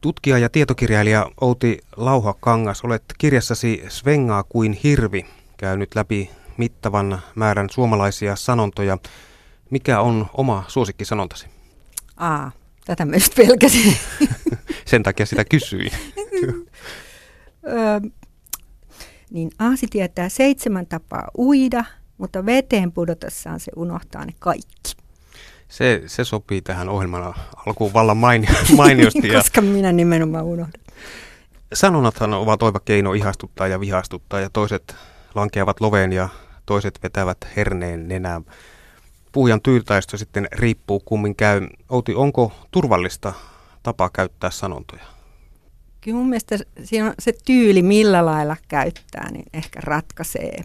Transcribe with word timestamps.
Tutkija 0.00 0.38
ja 0.38 0.48
tietokirjailija 0.48 1.30
Outi 1.40 1.78
Lauha-Kangas, 1.96 2.84
olet 2.84 3.04
kirjassasi 3.18 3.84
Svengaa 3.88 4.42
kuin 4.42 4.72
hirvi 4.72 5.26
käynyt 5.56 5.94
läpi 5.94 6.30
mittavan 6.56 7.22
määrän 7.34 7.70
suomalaisia 7.70 8.36
sanontoja. 8.36 8.98
Mikä 9.70 10.00
on 10.00 10.26
oma 10.34 10.64
suosikkisanontasi? 10.68 11.46
Aa, 12.16 12.52
tätä 12.84 13.06
just 13.12 13.34
pelkäsin. 13.34 13.96
Sen 14.90 15.02
takia 15.02 15.26
sitä 15.26 15.44
kysyin. 15.44 15.92
niin 19.30 19.50
Aasi 19.58 19.86
tietää 19.90 20.28
seitsemän 20.28 20.86
tapaa 20.86 21.28
uida, 21.38 21.84
mutta 22.18 22.46
veteen 22.46 22.92
pudotessaan 22.92 23.60
se 23.60 23.72
unohtaa 23.76 24.24
ne 24.24 24.32
kaikki. 24.38 24.99
Se, 25.70 26.02
se 26.06 26.24
sopii 26.24 26.62
tähän 26.62 26.88
ohjelman 26.88 27.34
alkuun 27.66 27.92
vallan 27.92 28.16
mainio, 28.16 28.50
mainiosti. 28.76 29.28
Koska 29.28 29.60
minä 29.60 29.92
nimenomaan 29.92 30.44
unohdan. 30.44 30.82
Sanonnathan 31.72 32.34
ovat 32.34 32.62
oiva 32.62 32.80
keino 32.84 33.12
ihastuttaa 33.12 33.68
ja 33.68 33.80
vihastuttaa 33.80 34.40
ja 34.40 34.50
toiset 34.52 34.96
lankeavat 35.34 35.80
loveen 35.80 36.12
ja 36.12 36.28
toiset 36.66 36.98
vetävät 37.02 37.38
herneen 37.56 38.08
nenään. 38.08 38.44
Puhujan 39.32 39.60
tyyltaisto 39.62 40.16
sitten 40.16 40.48
riippuu 40.52 41.00
kummin 41.00 41.36
käy. 41.36 41.66
Outi, 41.88 42.14
onko 42.14 42.52
turvallista 42.70 43.32
tapa 43.82 44.10
käyttää 44.12 44.50
sanontoja? 44.50 45.04
Kyllä 46.00 46.16
mun 46.16 46.28
mielestä 46.28 46.58
siinä 46.84 47.06
on 47.06 47.14
se 47.18 47.32
tyyli, 47.44 47.82
millä 47.82 48.26
lailla 48.26 48.56
käyttää, 48.68 49.30
niin 49.30 49.44
ehkä 49.52 49.80
ratkaisee. 49.82 50.64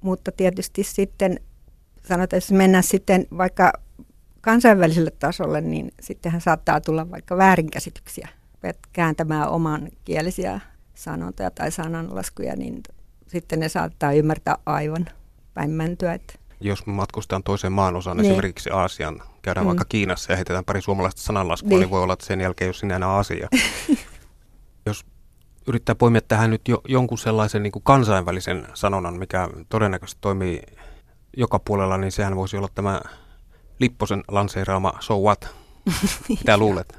Mutta 0.00 0.32
tietysti 0.32 0.84
sitten 0.84 1.40
sanotaan, 2.08 2.38
jos 2.38 2.52
mennään 2.52 2.84
sitten 2.84 3.26
vaikka 3.38 3.72
kansainväliselle 4.40 5.10
tasolle, 5.10 5.60
niin 5.60 5.92
sittenhän 6.00 6.40
saattaa 6.40 6.80
tulla 6.80 7.10
vaikka 7.10 7.36
väärinkäsityksiä. 7.36 8.28
Kääntämään 8.92 9.48
oman 9.48 9.88
kielisiä 10.04 10.60
sanontoja 10.94 11.50
tai 11.50 11.70
sananlaskuja, 11.70 12.56
niin 12.56 12.82
sitten 13.26 13.60
ne 13.60 13.68
saattaa 13.68 14.12
ymmärtää 14.12 14.56
aivan 14.66 15.06
päin 15.54 15.70
mäntyä. 15.70 16.14
Että 16.14 16.34
jos 16.60 16.86
matkustetaan 16.86 17.42
toiseen 17.42 17.72
maan 17.72 17.96
osaan, 17.96 18.16
niin. 18.16 18.26
esimerkiksi 18.26 18.70
Aasian, 18.70 19.22
käydään 19.42 19.66
mm. 19.66 19.68
vaikka 19.68 19.84
Kiinassa 19.88 20.32
ja 20.32 20.36
heitetään 20.36 20.64
pari 20.64 20.82
suomalaista 20.82 21.22
sananlaskua, 21.22 21.68
niin. 21.68 21.80
niin 21.80 21.90
voi 21.90 22.02
olla, 22.02 22.12
että 22.12 22.26
sen 22.26 22.40
jälkeen 22.40 22.66
jos 22.66 22.80
sinä 22.80 22.96
enää 22.96 23.16
asia. 23.16 23.48
jos 24.86 25.06
yrittää 25.66 25.94
poimia 25.94 26.20
tähän 26.20 26.50
nyt 26.50 26.68
jo, 26.68 26.80
jonkun 26.88 27.18
sellaisen 27.18 27.62
niin 27.62 27.72
kuin 27.72 27.82
kansainvälisen 27.82 28.66
sanonnan, 28.74 29.18
mikä 29.18 29.48
todennäköisesti 29.68 30.18
toimii 30.20 30.62
joka 31.36 31.58
puolella, 31.58 31.98
niin 31.98 32.12
sehän 32.12 32.36
voisi 32.36 32.56
olla 32.56 32.68
tämä 32.74 33.00
Lipposen 33.80 34.24
lanseeraama 34.28 34.92
So 35.00 35.20
What? 35.20 35.48
Mitä 36.28 36.56
luulet? 36.56 36.98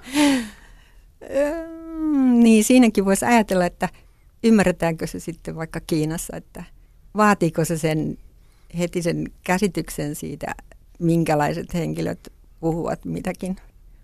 niin, 2.33 2.63
siinäkin 2.63 3.05
voisi 3.05 3.25
ajatella, 3.25 3.65
että 3.65 3.89
ymmärretäänkö 4.43 5.07
se 5.07 5.19
sitten 5.19 5.55
vaikka 5.55 5.79
Kiinassa, 5.79 6.38
että 6.38 6.63
vaatiiko 7.17 7.65
se 7.65 7.77
sen 7.77 8.17
heti 8.77 9.01
sen 9.01 9.25
käsityksen 9.43 10.15
siitä, 10.15 10.55
minkälaiset 10.99 11.73
henkilöt 11.73 12.33
puhuvat 12.59 13.05
mitäkin. 13.05 13.55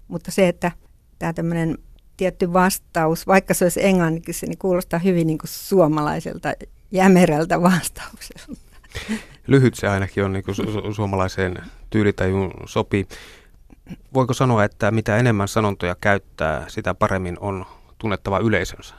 Mutta 0.07 0.31
se, 0.31 0.47
että 0.47 0.71
tämä 1.19 1.33
tämmöinen 1.33 1.77
tietty 2.17 2.53
vastaus, 2.53 3.27
vaikka 3.27 3.53
se 3.53 3.65
olisi 3.65 3.85
englanniksi, 3.85 4.45
niin 4.45 4.57
kuulostaa 4.57 4.99
hyvin 4.99 5.27
niin 5.27 5.37
kuin 5.37 5.49
suomalaiselta 5.49 6.53
jämerältä 6.91 7.61
vastaukselta. 7.61 8.66
Lyhyt 9.47 9.75
se 9.75 9.87
ainakin 9.87 10.23
on 10.23 10.33
niin 10.33 10.43
kuin 10.43 10.55
su- 10.55 10.93
suomalaiseen 10.93 11.57
tyylitajuun 11.89 12.51
sopii. 12.65 13.07
Voiko 14.13 14.33
sanoa, 14.33 14.63
että 14.63 14.91
mitä 14.91 15.17
enemmän 15.17 15.47
sanontoja 15.47 15.95
käyttää, 16.01 16.65
sitä 16.67 16.93
paremmin 16.93 17.37
on 17.39 17.65
tunnettava 17.97 18.39
yleisönsä? 18.39 18.95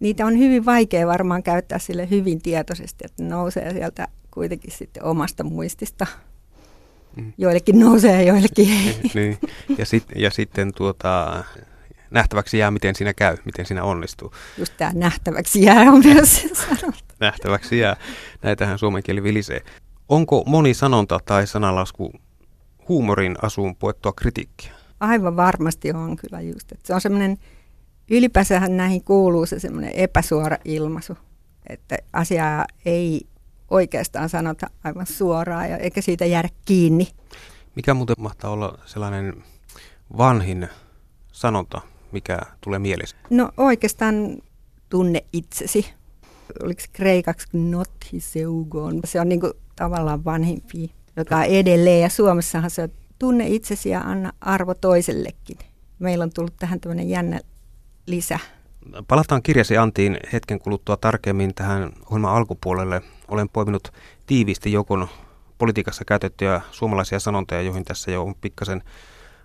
Niitä 0.00 0.26
on 0.26 0.38
hyvin 0.38 0.64
vaikea 0.64 1.06
varmaan 1.06 1.42
käyttää 1.42 1.78
sille 1.78 2.10
hyvin 2.10 2.42
tietoisesti, 2.42 3.04
että 3.04 3.22
nousee 3.22 3.72
sieltä 3.72 4.08
kuitenkin 4.30 4.72
sitten 4.72 5.04
omasta 5.04 5.44
muistista. 5.44 6.06
Mm. 7.16 7.32
Joillekin 7.38 7.80
nousee 7.80 8.16
ja 8.16 8.22
joillekin 8.22 8.70
ei. 8.70 9.00
niin. 9.14 9.38
ja, 9.78 9.86
sit, 9.86 10.04
ja 10.16 10.30
sitten 10.30 10.72
tuota, 10.74 11.44
nähtäväksi 12.10 12.58
jää, 12.58 12.70
miten 12.70 12.94
siinä 12.94 13.14
käy, 13.14 13.36
miten 13.44 13.66
siinä 13.66 13.84
onnistuu. 13.84 14.32
Just 14.58 14.74
tämä 14.76 14.92
nähtäväksi 14.94 15.62
jää 15.62 15.80
on 15.80 16.02
myös 16.04 16.36
se 16.36 16.48
sanonta. 16.54 17.07
Nähtäväksi 17.20 17.78
jää. 17.78 17.96
Näitähän 18.42 18.78
suomen 18.78 19.02
kieli 19.02 19.22
vilisee. 19.22 19.60
Onko 20.08 20.44
moni 20.46 20.74
sanonta 20.74 21.18
tai 21.24 21.46
sanalasku 21.46 22.12
huumorin 22.88 23.36
asuun 23.42 23.76
puettua 23.76 24.12
kritiikkiä? 24.12 24.72
Aivan 25.00 25.36
varmasti 25.36 25.92
on 25.92 26.16
kyllä 26.16 26.40
just. 26.40 26.72
Että 26.72 26.86
se 26.86 26.94
on 26.94 27.00
semmoinen, 27.00 27.36
ylipäänsä 28.10 28.60
näihin 28.68 29.04
kuuluu 29.04 29.46
se 29.46 29.58
semmoinen 29.58 29.92
epäsuora 29.94 30.56
ilmaisu, 30.64 31.16
että 31.68 31.96
asiaa 32.12 32.66
ei 32.84 33.26
oikeastaan 33.70 34.28
sanota 34.28 34.70
aivan 34.84 35.06
suoraan 35.06 35.70
ja 35.70 35.76
eikä 35.76 36.00
siitä 36.00 36.24
jäädä 36.24 36.48
kiinni. 36.64 37.08
Mikä 37.76 37.94
muuten 37.94 38.16
mahtaa 38.18 38.50
olla 38.50 38.78
sellainen 38.86 39.44
vanhin 40.18 40.68
sanonta, 41.32 41.80
mikä 42.12 42.38
tulee 42.60 42.78
mieleen? 42.78 43.08
No 43.30 43.50
oikeastaan 43.56 44.38
tunne 44.88 45.24
itsesi. 45.32 45.97
Oliko 46.62 46.82
kreikaksi 46.92 47.48
not 47.52 47.90
hiseugon? 48.12 49.00
Se 49.04 49.20
on 49.20 49.28
niin 49.28 49.40
kuin 49.40 49.52
tavallaan 49.76 50.24
vanhimpi, 50.24 50.92
joka 51.16 51.44
edelleen. 51.44 52.00
Ja 52.00 52.08
Suomessahan 52.08 52.70
se 52.70 52.82
on 52.82 52.88
tunne 53.18 53.48
itsesi 53.48 53.88
ja 53.88 54.00
anna 54.00 54.32
arvo 54.40 54.74
toisellekin. 54.74 55.58
Meillä 55.98 56.22
on 56.22 56.32
tullut 56.34 56.56
tähän 56.56 56.80
tämmöinen 56.80 57.08
jännä 57.08 57.40
lisä. 58.06 58.38
Palataan 59.08 59.42
kirjasi 59.42 59.76
Antiin 59.76 60.16
hetken 60.32 60.58
kuluttua 60.58 60.96
tarkemmin 60.96 61.54
tähän 61.54 61.92
ohjelman 62.06 62.34
alkupuolelle. 62.34 63.02
Olen 63.28 63.48
poiminut 63.48 63.92
tiiviisti 64.26 64.72
jokon 64.72 65.08
politiikassa 65.58 66.04
käytettyjä 66.04 66.60
suomalaisia 66.70 67.20
sanontoja, 67.20 67.62
joihin 67.62 67.84
tässä 67.84 68.10
jo 68.10 68.22
on 68.22 68.34
pikkasen 68.34 68.82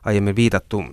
aiemmin 0.04 0.36
viitattu, 0.36 0.84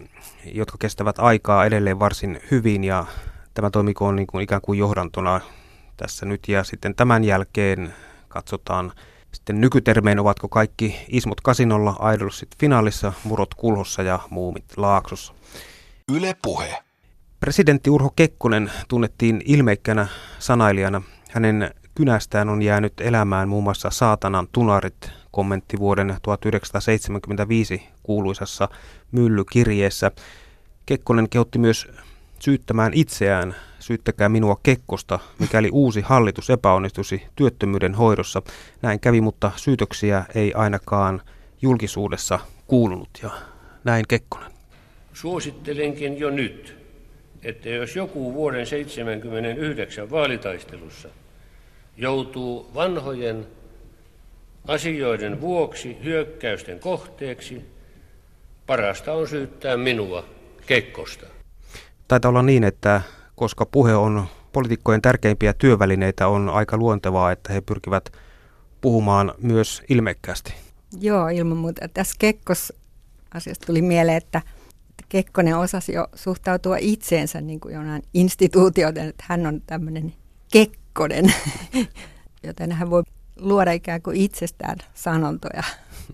jotka 0.44 0.76
kestävät 0.78 1.18
aikaa 1.18 1.66
edelleen 1.66 1.98
varsin 1.98 2.40
hyvin 2.50 2.84
ja 2.84 3.06
tämä 3.54 3.70
toimiko 3.70 4.12
niin 4.12 4.26
kuin 4.26 4.42
ikään 4.42 4.60
kuin 4.60 4.78
johdantona 4.78 5.40
tässä 6.00 6.26
nyt 6.26 6.48
ja 6.48 6.64
sitten 6.64 6.94
tämän 6.94 7.24
jälkeen 7.24 7.94
katsotaan 8.28 8.92
sitten 9.32 9.60
nykytermeen, 9.60 10.18
ovatko 10.18 10.48
kaikki 10.48 10.96
ismot 11.08 11.40
kasinolla, 11.40 12.12
idolsit 12.14 12.48
finaalissa, 12.60 13.12
murot 13.24 13.54
kulhossa 13.54 14.02
ja 14.02 14.18
muumit 14.30 14.64
laaksossa. 14.76 15.34
Yle 16.12 16.36
puhe. 16.42 16.78
Presidentti 17.40 17.90
Urho 17.90 18.12
Kekkonen 18.16 18.72
tunnettiin 18.88 19.42
ilmeikkänä 19.44 20.06
sanailijana. 20.38 21.02
Hänen 21.30 21.70
kynästään 21.94 22.48
on 22.48 22.62
jäänyt 22.62 23.00
elämään 23.00 23.48
muun 23.48 23.64
muassa 23.64 23.90
Saatanan 23.90 24.48
tunarit 24.52 25.10
kommentti 25.30 25.78
vuoden 25.78 26.16
1975 26.22 27.88
kuuluisassa 28.02 28.68
myllykirjeessä. 29.12 30.10
Kekkonen 30.86 31.28
kehotti 31.28 31.58
myös 31.58 31.88
syyttämään 32.42 32.92
itseään, 32.94 33.54
syyttäkää 33.78 34.28
minua 34.28 34.60
Kekkosta, 34.62 35.18
mikäli 35.38 35.68
uusi 35.72 36.00
hallitus 36.00 36.50
epäonnistuisi 36.50 37.22
työttömyyden 37.36 37.94
hoidossa. 37.94 38.42
Näin 38.82 39.00
kävi, 39.00 39.20
mutta 39.20 39.50
syytöksiä 39.56 40.24
ei 40.34 40.52
ainakaan 40.54 41.22
julkisuudessa 41.62 42.38
kuulunut 42.66 43.08
ja 43.22 43.30
näin 43.84 44.04
Kekkonen. 44.08 44.52
Suosittelenkin 45.12 46.18
jo 46.18 46.30
nyt, 46.30 46.76
että 47.42 47.68
jos 47.68 47.96
joku 47.96 48.34
vuoden 48.34 48.66
1979 48.66 50.10
vaalitaistelussa 50.10 51.08
joutuu 51.96 52.70
vanhojen 52.74 53.46
asioiden 54.68 55.40
vuoksi 55.40 55.96
hyökkäysten 56.04 56.80
kohteeksi, 56.80 57.64
parasta 58.66 59.12
on 59.12 59.28
syyttää 59.28 59.76
minua 59.76 60.24
Kekkosta. 60.66 61.39
Taitaa 62.10 62.28
olla 62.28 62.42
niin, 62.42 62.64
että 62.64 63.00
koska 63.34 63.66
puhe 63.66 63.94
on 63.94 64.26
poliitikkojen 64.52 65.02
tärkeimpiä 65.02 65.52
työvälineitä, 65.52 66.28
on 66.28 66.48
aika 66.48 66.76
luontevaa, 66.76 67.32
että 67.32 67.52
he 67.52 67.60
pyrkivät 67.60 68.12
puhumaan 68.80 69.34
myös 69.42 69.82
ilmeikkäästi. 69.88 70.54
Joo, 71.00 71.28
ilman 71.28 71.56
muuta. 71.56 71.88
Tässä 71.88 72.14
Kekkos 72.18 72.72
asiasta 73.34 73.66
tuli 73.66 73.82
mieleen, 73.82 74.16
että 74.16 74.42
Kekkonen 75.08 75.58
osasi 75.58 75.92
jo 75.92 76.08
suhtautua 76.14 76.76
itseensä 76.80 77.40
niin 77.40 77.60
kuin 77.60 77.74
jonain 77.74 78.02
instituutioiden, 78.14 79.08
että 79.08 79.24
hän 79.28 79.46
on 79.46 79.60
tämmöinen 79.66 80.14
Kekkonen, 80.52 81.34
joten 82.46 82.72
hän 82.72 82.90
voi 82.90 83.02
luoda 83.36 83.72
ikään 83.72 84.02
kuin 84.02 84.16
itsestään 84.16 84.76
sanontoja. 84.94 85.62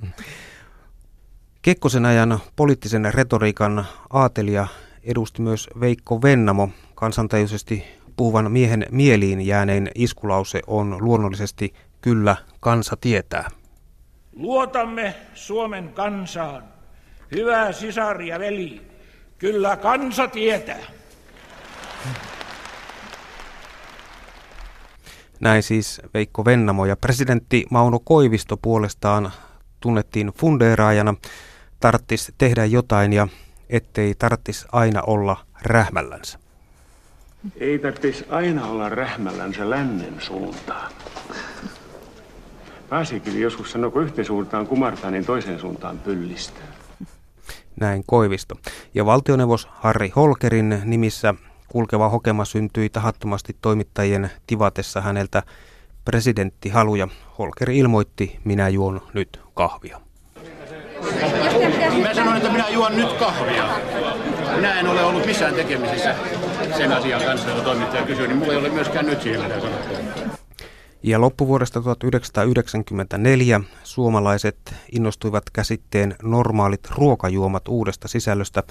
Kekkosen 1.63 2.07
ajan 2.07 2.41
poliittisen 2.57 3.15
retoriikan 3.15 3.87
aatelia 4.11 4.67
edusti 5.07 5.43
myös 5.43 5.69
Veikko 5.81 6.23
Vennamo. 6.23 6.69
Kansantajuisesti 6.95 7.85
puhuvan 8.17 8.53
miehen 8.53 8.87
mieliin 8.91 9.41
jäänein 9.41 9.91
iskulause 9.95 10.61
on 10.67 10.97
luonnollisesti 11.01 11.75
kyllä 12.01 12.37
kansa 12.61 12.97
tietää. 13.01 13.51
Luotamme 14.37 15.15
Suomen 15.35 15.89
kansaan. 15.89 16.65
Hyvä 17.31 17.73
sisar 17.73 18.23
ja 18.23 18.39
veli, 18.39 18.83
kyllä 19.39 19.77
kansa 19.77 20.29
tietää. 20.29 20.83
Näin 25.41 25.63
siis 25.63 26.01
Veikko 26.15 26.45
Vennamo 26.45 26.87
ja 26.87 26.97
presidentti 26.97 27.67
Mauno 27.71 27.99
Koivisto 28.05 28.57
puolestaan 28.57 29.33
tunnettiin 29.81 30.27
fundeeraajana. 30.27 31.15
Tarttis 31.81 32.33
tehdä 32.39 32.65
jotain 32.65 33.13
ja 33.13 33.29
ettei 33.71 34.15
tarttis 34.15 34.67
aina 34.73 35.03
olla 35.03 35.37
rähmällänsä. 35.63 36.39
Ei 37.57 37.79
tarvitsisi 37.79 38.27
aina 38.31 38.67
olla 38.67 38.89
rähmällänsä 38.89 39.71
lännen 39.71 40.15
suuntaan. 40.19 40.93
Pääsikin 42.89 43.41
joskus 43.41 43.73
sanoi, 43.73 43.91
kun 43.91 44.03
yhteen 44.03 44.27
suuntaan 44.27 44.67
kumartaa, 44.67 45.11
niin 45.11 45.27
toiseen 45.27 45.61
suuntaan 45.61 45.99
pyllistää. 45.99 46.67
Näin 47.81 48.05
Koivisto. 48.07 48.55
Ja 48.95 49.07
valtioneuvos 49.07 49.69
Harri 49.71 50.13
Holkerin 50.17 50.83
nimissä 50.85 51.35
kulkeva 51.69 52.09
hokema 52.09 52.45
syntyi 52.45 52.89
tahattomasti 52.89 53.57
toimittajien 53.61 54.31
tivatessa 54.47 55.01
häneltä 55.01 55.43
presidenttihaluja. 56.05 57.09
Holker 57.39 57.71
ilmoitti, 57.71 58.39
minä 58.45 58.69
juon 58.69 59.01
nyt 59.15 59.41
kahvia. 59.55 60.01
Mä 62.03 62.15
sanon, 62.15 62.37
että 62.37 62.53
minä 62.53 62.69
juon 62.69 62.97
nyt 62.97 63.13
kahvia. 63.13 63.69
Minä 64.57 64.81
en 64.81 64.89
ole 64.89 65.05
ollut 65.05 65.27
missään 65.27 65.55
tekemisissä 65.55 66.15
sen 66.77 66.93
asian 66.93 67.23
kanssa, 67.23 67.51
jota 67.51 67.63
toimittaja 67.63 68.07
kysyy, 68.07 68.27
niin 68.27 68.39
mulla 68.39 68.53
ei 68.53 68.59
ole 68.59 68.69
myöskään 68.69 69.07
nyt 69.07 69.23
siihen 69.23 69.41
mitään 69.41 70.31
Ja 71.03 71.21
loppuvuodesta 71.21 71.83
1994 71.83 73.61
suomalaiset 73.85 74.75
innostuivat 74.93 75.51
käsitteen 75.53 76.17
normaalit 76.23 76.91
ruokajuomat 76.91 77.69
uudesta 77.69 78.09
sisällöstä. 78.09 78.63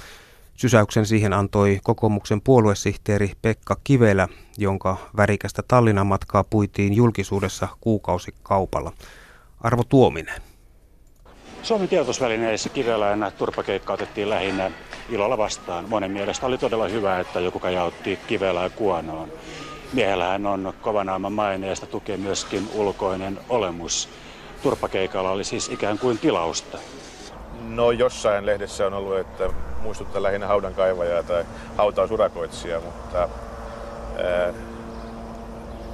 Sysäyksen 0.56 1.06
siihen 1.06 1.33
antoi 1.33 1.80
kokoomuksen 1.83 2.42
puoluesihteeri 2.42 3.31
Pekka 3.42 3.78
Kivelä, 3.83 4.28
jonka 4.57 4.98
värikästä 5.18 5.63
Tallinnan 5.68 6.07
matkaa 6.07 6.44
puitiin 6.44 6.94
julkisuudessa 6.94 7.68
kuukausikaupalla. 7.81 8.92
Arvo 9.62 9.83
Tuominen. 9.83 10.55
Suomen 11.65 11.88
tiedotusvälineissä 11.88 12.69
kivelään 12.69 13.31
turpakeikka 13.38 13.94
otettiin 13.94 14.29
lähinnä 14.29 14.71
ilolla 15.09 15.38
vastaan. 15.38 15.89
Monen 15.89 16.12
mielestä 16.12 16.45
oli 16.45 16.57
todella 16.57 16.88
hyvä, 16.88 17.19
että 17.19 17.39
joku 17.39 17.59
kajautti 17.59 18.19
kivelää 18.27 18.69
kuonoon. 18.69 19.31
Miehellähän 19.94 20.45
on 20.45 20.73
kovanaaman 20.81 21.33
maineesta 21.33 21.85
tukee 21.85 22.17
myöskin 22.17 22.69
ulkoinen 22.73 23.39
olemus. 23.50 24.09
Turpakeikalla 24.63 25.31
oli 25.31 25.44
siis 25.44 25.69
ikään 25.69 26.00
kuin 26.00 26.17
tilausta. 26.17 26.77
No 27.62 27.91
jossain 27.91 28.45
lehdessä 28.45 28.88
on 28.88 28.94
ollut, 28.94 29.18
että 29.18 29.50
muistuttaa 29.81 30.23
lähinnä 30.23 30.47
haudan 30.47 30.73
kaivajaa 30.73 31.23
tai 31.23 31.45
hautaan 31.77 32.07
surakoitsijaa, 32.07 32.81
mutta 32.81 33.19
ää, 33.19 34.53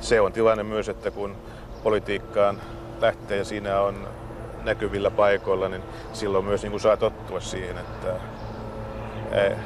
se 0.02 0.22
on 0.22 0.34
tilanne 0.34 0.64
myös, 0.64 0.90
että 0.90 1.12
kun 1.12 1.36
politiikkaan 1.84 2.62
lähtee 3.02 3.38
ja 3.38 3.46
siinä 3.46 3.82
on 3.82 4.08
näkyvillä 4.64 5.12
paikoilla, 5.12 5.70
niin 5.70 5.84
silloin 6.14 6.46
myös 6.46 6.62
niin 6.62 6.72
kuin 6.72 6.82
saa 6.82 6.98
tottua 6.98 7.40
siihen, 7.40 7.78
että 7.78 8.08
ää, 9.32 9.64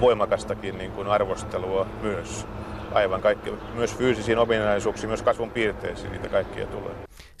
voimakastakin 0.00 0.78
niin 0.78 0.90
kuin 0.92 1.08
arvostelua 1.08 1.86
myös 2.02 2.46
aivan 2.92 3.20
kaikki, 3.20 3.50
myös 3.74 3.94
fyysisiin 3.94 4.38
ominaisuuksiin, 4.38 5.08
myös 5.10 5.22
kasvun 5.22 5.50
piirteisiin, 5.50 6.12
niitä 6.12 6.28
kaikkia 6.28 6.66
tulee. 6.66 6.94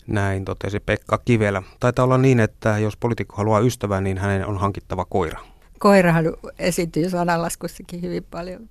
Näin 0.06 0.44
totesi 0.44 0.80
Pekka 0.80 1.18
Kivelä. 1.18 1.62
Taitaa 1.80 2.04
olla 2.04 2.18
niin, 2.18 2.40
että 2.40 2.78
jos 2.78 2.96
poliitikko 2.96 3.36
haluaa 3.36 3.60
ystävää, 3.60 4.00
niin 4.00 4.18
hänen 4.18 4.46
on 4.46 4.58
hankittava 4.58 5.04
koira. 5.04 5.40
Koirahan 5.78 6.24
esiintyy 6.58 7.10
sananlaskussakin 7.10 8.02
hyvin 8.02 8.26
paljon. 8.30 8.68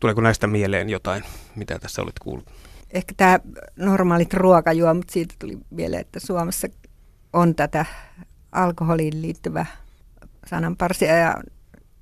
Tuleeko 0.00 0.20
näistä 0.20 0.46
mieleen 0.46 0.88
jotain, 0.88 1.24
mitä 1.56 1.78
tässä 1.78 2.02
olit 2.02 2.18
kuullut? 2.18 2.44
Ehkä 2.92 3.14
tämä 3.16 3.40
normaalit 3.76 4.34
ruokajuomut, 4.34 5.10
siitä 5.10 5.34
tuli 5.38 5.58
mieleen, 5.70 6.00
että 6.00 6.20
Suomessa 6.20 6.68
on 7.32 7.54
tätä 7.54 7.84
alkoholiin 8.52 9.22
liittyvä 9.22 9.66
sananparsia 10.46 11.16
ja 11.16 11.34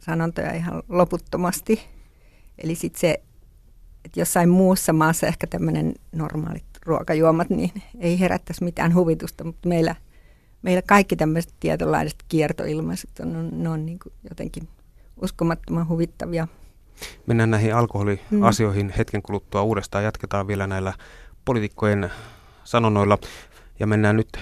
sanontoja 0.00 0.52
ihan 0.52 0.82
loputtomasti. 0.88 1.80
Eli 2.58 2.74
sitten 2.74 3.00
se, 3.00 3.22
että 4.04 4.20
jossain 4.20 4.48
muussa 4.48 4.92
maassa 4.92 5.26
ehkä 5.26 5.46
tämmöinen 5.46 5.94
normaalit 6.12 6.64
ruokajuomat, 6.86 7.50
niin 7.50 7.82
ei 7.98 8.20
herättäisi 8.20 8.64
mitään 8.64 8.94
huvitusta, 8.94 9.44
mutta 9.44 9.68
meillä, 9.68 9.94
meillä 10.62 10.82
kaikki 10.82 11.16
tämmöiset 11.16 11.54
tietynlaiset 11.60 12.24
kiertoilmaiset 12.28 13.10
on, 13.20 13.36
on, 13.36 13.62
ne 13.62 13.68
on 13.68 13.86
niin 13.86 13.98
jotenkin 14.28 14.68
uskomattoman 15.22 15.88
huvittavia. 15.88 16.48
Mennään 17.26 17.50
näihin 17.50 17.74
alkoholiasioihin 17.74 18.86
mm. 18.86 18.92
hetken 18.98 19.22
kuluttua 19.22 19.62
uudestaan. 19.62 20.04
Jatketaan 20.04 20.46
vielä 20.46 20.66
näillä 20.66 20.92
poliitikkojen 21.44 22.10
sanonnoilla 22.64 23.18
ja 23.78 23.86
mennään 23.86 24.16
nyt 24.16 24.38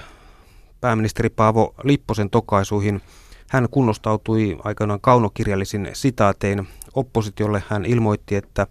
pääministeri 0.81 1.29
Paavo 1.29 1.75
Lipposen 1.85 2.31
tokaisuihin. 2.31 3.01
Hän 3.49 3.69
kunnostautui 3.71 4.59
aikanaan 4.65 5.01
kaunokirjallisin 5.01 5.89
sitaatein. 5.93 6.69
Oppositiolle 6.95 7.63
hän 7.69 7.85
ilmoitti, 7.85 8.35
että 8.37 8.67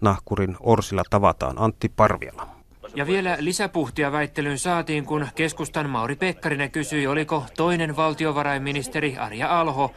nahkurin 0.00 0.56
orsilla 0.60 1.02
tavataan 1.10 1.58
Antti 1.58 1.88
Parviala. 1.88 2.59
Ja 2.94 3.06
vielä 3.06 3.36
lisäpuhtia 3.38 4.12
väittelyyn 4.12 4.58
saatiin, 4.58 5.06
kun 5.06 5.26
keskustan 5.34 5.90
Mauri 5.90 6.16
Pekkarinen 6.16 6.70
kysyi, 6.70 7.06
oliko 7.06 7.44
toinen 7.56 7.96
valtiovarainministeri 7.96 9.16
Arja 9.18 9.60
Alho 9.60 9.94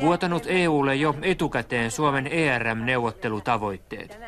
vuotanut 0.00 0.42
EUlle 0.46 0.94
jo 0.94 1.14
etukäteen 1.22 1.90
Suomen 1.90 2.26
ERM-neuvottelutavoitteet. 2.26 4.18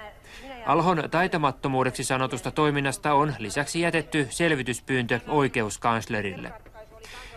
Alhon 0.66 1.02
taitamattomuudeksi 1.10 2.04
sanotusta 2.04 2.50
toiminnasta 2.50 3.14
on 3.14 3.34
lisäksi 3.38 3.80
jätetty 3.80 4.26
selvityspyyntö 4.30 5.20
oikeuskanslerille. 5.28 6.52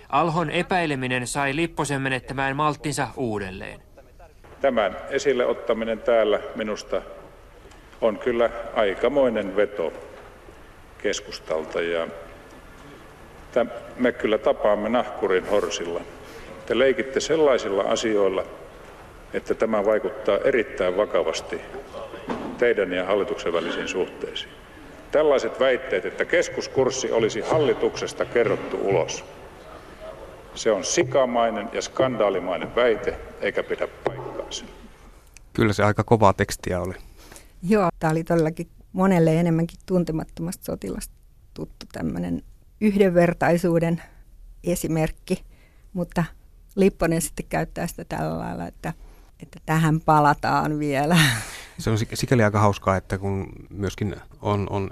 Alhon 0.10 0.50
epäileminen 0.50 1.28
sai 1.28 1.56
Lipposen 1.56 2.02
menettämään 2.02 2.56
malttinsa 2.56 3.08
uudelleen. 3.16 3.80
Tämän 4.62 4.98
esille 5.10 5.46
ottaminen 5.46 6.00
täällä 6.00 6.40
minusta 6.56 7.02
on 8.02 8.18
kyllä 8.18 8.50
aikamoinen 8.76 9.56
veto 9.56 9.94
keskustalta. 10.98 11.82
Ja 11.82 12.08
me 13.98 14.12
kyllä 14.12 14.38
tapaamme 14.38 14.90
nahkurin 14.90 15.50
horsilla. 15.50 16.02
Te 16.66 16.80
leikitte 16.80 17.20
sellaisilla 17.20 17.84
asioilla, 17.84 18.44
että 19.34 19.54
tämä 19.54 19.86
vaikuttaa 19.86 20.38
erittäin 20.38 20.98
vakavasti 20.98 21.62
teidän 22.58 22.94
ja 22.94 23.06
hallituksen 23.06 23.54
välisiin 23.54 23.88
suhteisiin. 23.88 24.52
Tällaiset 25.12 25.60
väitteet, 25.60 26.06
että 26.06 26.26
keskuskurssi 26.26 27.12
olisi 27.12 27.42
hallituksesta 27.42 28.26
kerrottu 28.26 28.78
ulos, 28.82 29.26
se 30.56 30.72
on 30.72 30.84
sikamainen 30.84 31.70
ja 31.74 31.82
skandaalimainen 31.82 32.76
väite, 32.76 33.18
eikä 33.42 33.64
pidä 33.64 33.88
paikkaansa. 34.04 34.66
Kyllä 35.54 35.74
se 35.74 35.84
aika 35.84 36.04
kovaa 36.04 36.34
tekstiä 36.34 36.82
oli. 36.82 36.94
Joo, 37.70 37.90
tämä 38.00 38.12
oli 38.12 38.24
todellakin 38.24 38.68
monelle 38.98 39.40
enemmänkin 39.40 39.80
tuntemattomasta 39.86 40.66
sotilasta 40.66 41.14
tuttu 41.54 41.86
tämmöinen 41.92 42.44
yhdenvertaisuuden 42.82 44.02
esimerkki, 44.64 45.44
mutta 45.94 46.24
Lipponen 46.76 47.22
sitten 47.22 47.46
käyttää 47.50 47.88
sitä 47.88 48.06
tällä 48.06 48.40
lailla, 48.40 48.68
että, 48.68 48.94
että 49.40 49.60
tähän 49.66 50.02
palataan 50.02 50.80
vielä. 50.80 51.18
Se 51.80 51.90
on 51.90 51.98
sikäli 52.14 52.44
aika 52.44 52.60
hauskaa, 52.60 52.98
että 52.98 53.18
kun 53.18 53.48
myöskin 53.70 54.16
on, 54.42 54.68
on 54.70 54.90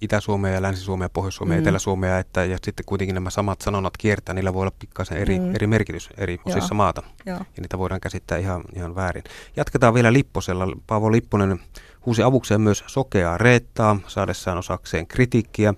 Itä-Suomea 0.00 0.52
ja 0.52 0.62
Länsi-Suomea, 0.62 1.08
Pohjois-Suomea 1.08 1.56
mm. 1.56 1.62
Etelä-Suomea, 1.62 2.18
että, 2.18 2.44
ja 2.44 2.58
sitten 2.64 2.86
kuitenkin 2.86 3.14
nämä 3.14 3.30
samat 3.30 3.60
sanonnat 3.60 3.96
kiertää, 3.96 4.34
niillä 4.34 4.54
voi 4.54 4.60
olla 4.60 4.72
pikkasen 4.78 5.18
eri, 5.18 5.38
mm. 5.38 5.54
eri 5.54 5.66
merkitys 5.66 6.10
eri 6.16 6.34
Joo. 6.34 6.56
osissa 6.56 6.74
maata, 6.74 7.02
Joo. 7.26 7.38
ja 7.38 7.60
niitä 7.60 7.78
voidaan 7.78 8.00
käsittää 8.00 8.38
ihan, 8.38 8.64
ihan 8.76 8.94
väärin. 8.94 9.24
Jatketaan 9.56 9.94
vielä 9.94 10.12
Lipposella. 10.12 10.68
Paavo 10.86 11.12
Lipponen 11.12 11.60
huusi 12.06 12.22
avukseen 12.22 12.60
myös 12.60 12.84
sokeaa 12.86 13.38
Reettaa, 13.38 13.96
saadessaan 14.06 14.58
osakseen 14.58 15.06
kritiikkiä. 15.06 15.74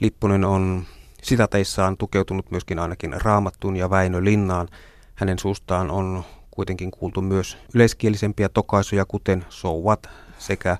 Lipponen 0.00 0.44
on 0.44 0.84
sitateissaan 1.22 1.96
tukeutunut 1.96 2.50
myöskin 2.50 2.78
ainakin 2.78 3.20
Raamattuun 3.22 3.76
ja 3.76 3.90
Väinö 3.90 4.24
Linnaan. 4.24 4.68
Hänen 5.14 5.38
suustaan 5.38 5.90
on 5.90 6.24
kuitenkin 6.50 6.90
kuultu 6.90 7.20
myös 7.20 7.58
yleiskielisempiä 7.74 8.48
tokaisuja, 8.48 9.04
kuten 9.04 9.44
so 9.48 9.80
what, 9.80 10.06
sekä 10.38 10.76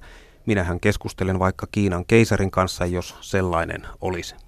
minähän 0.47 0.81
keskustelen 0.81 1.39
vaikka 1.39 1.67
Kiinan 1.73 2.05
keisarin 2.05 2.51
kanssa, 2.51 2.87
jos 2.87 3.17
sellainen 3.21 3.87
olisi. 4.01 4.48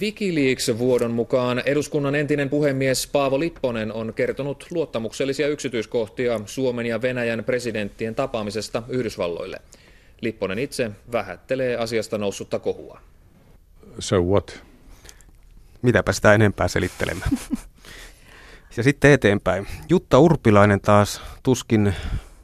Wikileaks-vuodon 0.00 1.10
mukaan 1.10 1.62
eduskunnan 1.66 2.14
entinen 2.14 2.50
puhemies 2.50 3.06
Paavo 3.06 3.40
Lipponen 3.40 3.92
on 3.92 4.14
kertonut 4.14 4.66
luottamuksellisia 4.70 5.48
yksityiskohtia 5.48 6.40
Suomen 6.46 6.86
ja 6.86 7.02
Venäjän 7.02 7.44
presidenttien 7.44 8.14
tapaamisesta 8.14 8.82
Yhdysvalloille. 8.88 9.60
Lipponen 10.20 10.58
itse 10.58 10.90
vähättelee 11.12 11.76
asiasta 11.76 12.18
noussutta 12.18 12.58
kohua. 12.58 13.00
So 13.98 14.22
what? 14.22 14.62
Mitäpä 15.82 16.12
sitä 16.12 16.34
enempää 16.34 16.68
selittelemään. 16.68 17.30
ja 18.76 18.82
sitten 18.82 19.10
eteenpäin. 19.10 19.66
Jutta 19.88 20.18
Urpilainen 20.18 20.80
taas 20.80 21.22
tuskin 21.42 21.94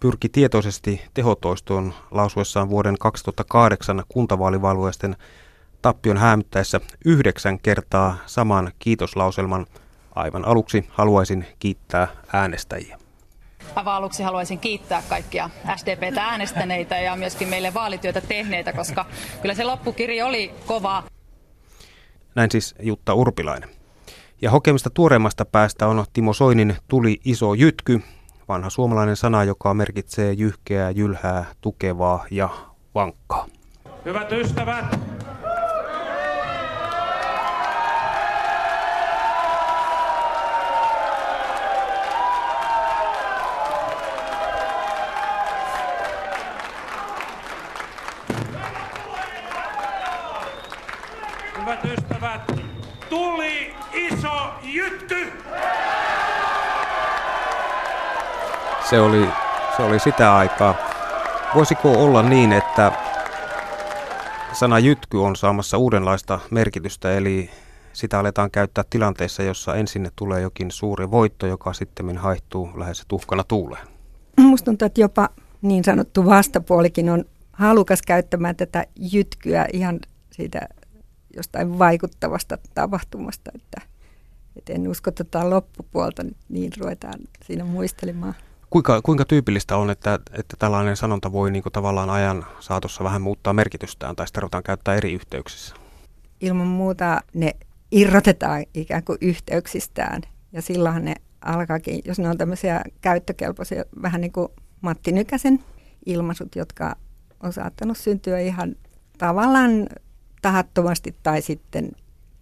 pyrki 0.01 0.29
tietoisesti 0.29 1.03
tehotoistoon 1.15 1.95
lausuessaan 2.11 2.71
vuoden 2.71 2.99
2008 2.99 4.03
kuntavaalivalvoisten 4.09 5.17
tappion 5.83 6.17
häämyttäessä 6.17 6.81
yhdeksän 7.05 7.59
kertaa 7.59 8.17
saman 8.27 8.73
kiitoslauselman. 8.79 9.67
Aivan 10.15 10.45
aluksi 10.45 10.89
haluaisin 10.91 11.47
kiittää 11.59 12.09
äänestäjiä. 12.33 12.99
Aivan 13.75 13.95
aluksi 13.95 14.23
haluaisin 14.23 14.59
kiittää 14.59 15.03
kaikkia 15.09 15.51
SDPtä 15.77 16.25
äänestäneitä 16.25 16.99
ja 16.99 17.17
myöskin 17.17 17.49
meille 17.49 17.75
vaalityötä 17.75 18.21
tehneitä, 18.21 18.73
koska 18.73 19.07
kyllä 19.43 19.55
se 19.55 19.65
loppukirja 19.65 20.27
oli 20.27 20.55
kova. 20.67 21.03
Näin 22.35 22.51
siis 22.51 22.75
Jutta 22.81 23.15
Urpilainen. 23.15 23.69
Ja 24.43 24.51
hokemista 24.51 24.91
tuoreimmasta 24.91 25.45
päästä 25.45 25.87
on 25.87 26.05
Timo 26.13 26.33
Soinin 26.33 26.77
Tuli 26.89 27.21
iso 27.25 27.55
jytky, 27.55 28.01
vanha 28.49 28.71
suomalainen 28.71 29.17
sana, 29.17 29.45
joka 29.45 29.75
merkitsee 29.75 30.33
jyhkeää, 30.33 30.91
jylhää, 30.91 31.45
tukevaa 31.61 32.27
ja 32.31 32.49
vankkaa. 32.95 33.47
Hyvät 34.05 34.33
ystävät, 34.33 35.01
Hyvät 51.61 51.85
ystävät, 51.85 52.53
tuli 53.09 53.75
iso 53.93 54.51
jytky! 54.63 55.33
Se 58.91 59.01
oli, 59.01 59.29
se 59.77 59.83
oli 59.83 59.99
sitä 59.99 60.37
aikaa. 60.37 60.75
Voisiko 61.55 62.05
olla 62.05 62.23
niin, 62.23 62.53
että 62.53 62.93
sana 64.53 64.79
jytky 64.79 65.17
on 65.17 65.37
saamassa 65.37 65.79
uudenlaista 65.79 66.39
merkitystä, 66.51 67.13
eli 67.13 67.51
sitä 67.93 68.19
aletaan 68.19 68.51
käyttää 68.51 68.85
tilanteessa, 68.91 69.43
jossa 69.43 69.75
ensin 69.75 70.11
tulee 70.17 70.41
jokin 70.41 70.71
suuri 70.71 71.11
voitto, 71.11 71.47
joka 71.47 71.73
sitten 71.73 72.19
haihtuu 72.19 72.71
lähes 72.77 73.05
tuhkana 73.09 73.45
tuuleen? 73.45 73.87
Minusta 74.37 74.65
tuntuu, 74.65 74.87
että 74.87 75.01
jopa 75.01 75.29
niin 75.63 75.85
sanottu 75.85 76.27
vastapuolikin 76.27 77.11
on 77.11 77.25
halukas 77.53 78.03
käyttämään 78.03 78.57
tätä 78.57 78.85
jytkyä 79.13 79.67
ihan 79.73 80.01
siitä 80.31 80.61
jostain 81.37 81.79
vaikuttavasta 81.79 82.59
tapahtumasta, 82.75 83.51
että, 83.55 83.81
että 84.57 84.73
en 84.73 84.89
usko 84.89 85.11
tätä 85.11 85.51
loppupuolta, 85.51 86.23
niin 86.49 86.73
ruvetaan 86.81 87.21
siinä 87.45 87.65
muistelemaan. 87.65 88.35
Kuinka, 88.71 89.03
kuinka 89.03 89.25
tyypillistä 89.25 89.77
on, 89.77 89.91
että, 89.91 90.15
että 90.15 90.57
tällainen 90.59 90.97
sanonta 90.97 91.33
voi 91.33 91.51
niin 91.51 91.63
kuin 91.63 91.73
tavallaan 91.73 92.11
ajan 92.11 92.47
saatossa 92.61 93.05
vähän 93.05 93.23
muuttaa 93.23 93.53
merkitystään 93.53 94.17
tai 94.17 94.27
sitä 94.27 94.41
ruvetaan 94.41 94.63
käyttää 94.63 94.95
eri 94.95 95.13
yhteyksissä? 95.13 95.75
Ilman 96.41 96.67
muuta 96.67 97.21
ne 97.35 97.57
irrotetaan 97.93 98.65
ikään 98.75 99.05
kuin 99.05 99.19
yhteyksistään 99.21 100.23
ja 100.53 100.63
silloin 100.63 101.05
ne 101.05 101.15
alkaakin, 101.41 102.01
jos 102.05 102.19
ne 102.19 102.29
on 102.29 102.39
tämmöisiä 102.39 102.83
käyttökelpoisia, 103.01 103.85
vähän 104.03 104.21
niin 104.21 104.33
kuin 104.33 104.49
Matti 104.81 105.13
Nykäsen 105.13 105.65
ilmaisut, 106.07 106.57
jotka 106.57 106.97
on 107.43 107.53
saattanut 107.53 107.99
syntyä 107.99 108.39
ihan 108.39 108.77
tavallaan 109.19 109.87
tahattomasti 110.43 111.17
tai 111.23 111.43
sitten 111.43 111.93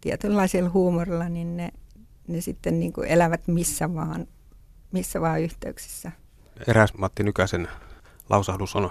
tietynlaisella 0.00 0.70
huumorilla, 0.70 1.28
niin 1.28 1.56
ne, 1.56 1.70
ne 2.28 2.40
sitten 2.40 2.80
niin 2.80 2.92
kuin 2.92 3.08
elävät 3.08 3.48
missä 3.48 3.94
vaan, 3.94 4.26
missä 4.92 5.20
vaan 5.20 5.40
yhteyksissä. 5.40 6.12
Eräs 6.66 6.94
Matti 6.94 7.22
Nykäsen 7.22 7.68
lausahdus 8.30 8.76
on 8.76 8.90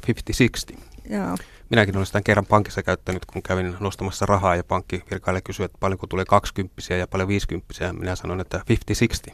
50-60. 0.73 0.77
Joo. 1.09 1.37
Minäkin 1.69 1.95
olen 1.95 2.05
sitä 2.05 2.21
kerran 2.21 2.45
pankissa 2.45 2.83
käyttänyt, 2.83 3.25
kun 3.25 3.43
kävin 3.43 3.75
nostamassa 3.79 4.25
rahaa 4.25 4.55
ja 4.55 4.63
pankkivirkailija 4.63 5.41
kysyi, 5.41 5.65
että 5.65 5.77
paljonko 5.79 6.07
tulee 6.07 6.25
20 6.25 6.95
ja 6.99 7.07
paljon 7.07 7.27
50 7.27 7.93
Minä 7.93 8.15
sanoin, 8.15 8.39
että 8.39 8.61
50-60. 9.29 9.33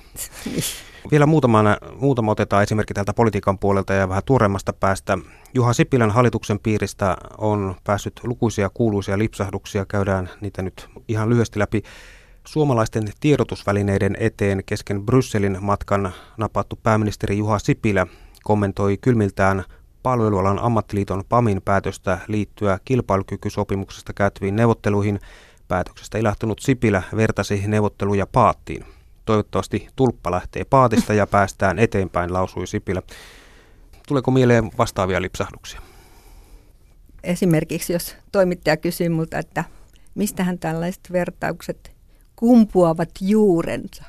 Vielä 1.11 1.25
muutama, 1.25 1.63
muutama 1.95 2.31
otetaan 2.31 2.63
esimerkki 2.63 2.93
täältä 2.93 3.13
politiikan 3.13 3.59
puolelta 3.59 3.93
ja 3.93 4.09
vähän 4.09 4.23
tuoreemmasta 4.25 4.73
päästä. 4.73 5.17
Juha 5.53 5.73
Sipilän 5.73 6.11
hallituksen 6.11 6.59
piiristä 6.59 7.17
on 7.37 7.75
päässyt 7.83 8.19
lukuisia 8.23 8.69
kuuluisia 8.73 9.17
lipsahduksia. 9.17 9.85
Käydään 9.85 10.29
niitä 10.41 10.61
nyt 10.61 10.89
ihan 11.07 11.29
lyhyesti 11.29 11.59
läpi. 11.59 11.83
Suomalaisten 12.47 13.03
tiedotusvälineiden 13.19 14.17
eteen 14.19 14.63
kesken 14.65 15.05
Brysselin 15.05 15.57
matkan 15.61 16.11
napattu 16.37 16.79
pääministeri 16.83 17.37
Juha 17.37 17.59
Sipilä 17.59 18.07
kommentoi 18.43 18.97
kylmiltään 18.97 19.63
palvelualan 20.03 20.59
ammattiliiton 20.59 21.23
PAMin 21.29 21.61
päätöstä 21.65 22.17
liittyä 22.27 22.79
kilpailukykysopimuksesta 22.85 24.13
käytäviin 24.13 24.55
neuvotteluihin. 24.55 25.19
Päätöksestä 25.67 26.17
ilahtunut 26.17 26.59
Sipilä 26.59 27.03
vertasi 27.15 27.63
neuvotteluja 27.67 28.27
paattiin. 28.27 28.85
Toivottavasti 29.25 29.87
tulppa 29.95 30.31
lähtee 30.31 30.63
paatista 30.63 31.13
ja 31.13 31.27
päästään 31.27 31.79
eteenpäin, 31.79 32.33
lausui 32.33 32.67
Sipilä. 32.67 33.01
Tuleeko 34.07 34.31
mieleen 34.31 34.71
vastaavia 34.77 35.21
lipsahduksia? 35.21 35.81
Esimerkiksi 37.23 37.93
jos 37.93 38.15
toimittaja 38.31 38.77
kysyy 38.77 39.09
multa, 39.09 39.39
että 39.39 39.63
mistähän 40.15 40.59
tällaiset 40.59 41.11
vertaukset 41.11 41.91
kumpuavat 42.35 43.09
juurensa. 43.21 44.03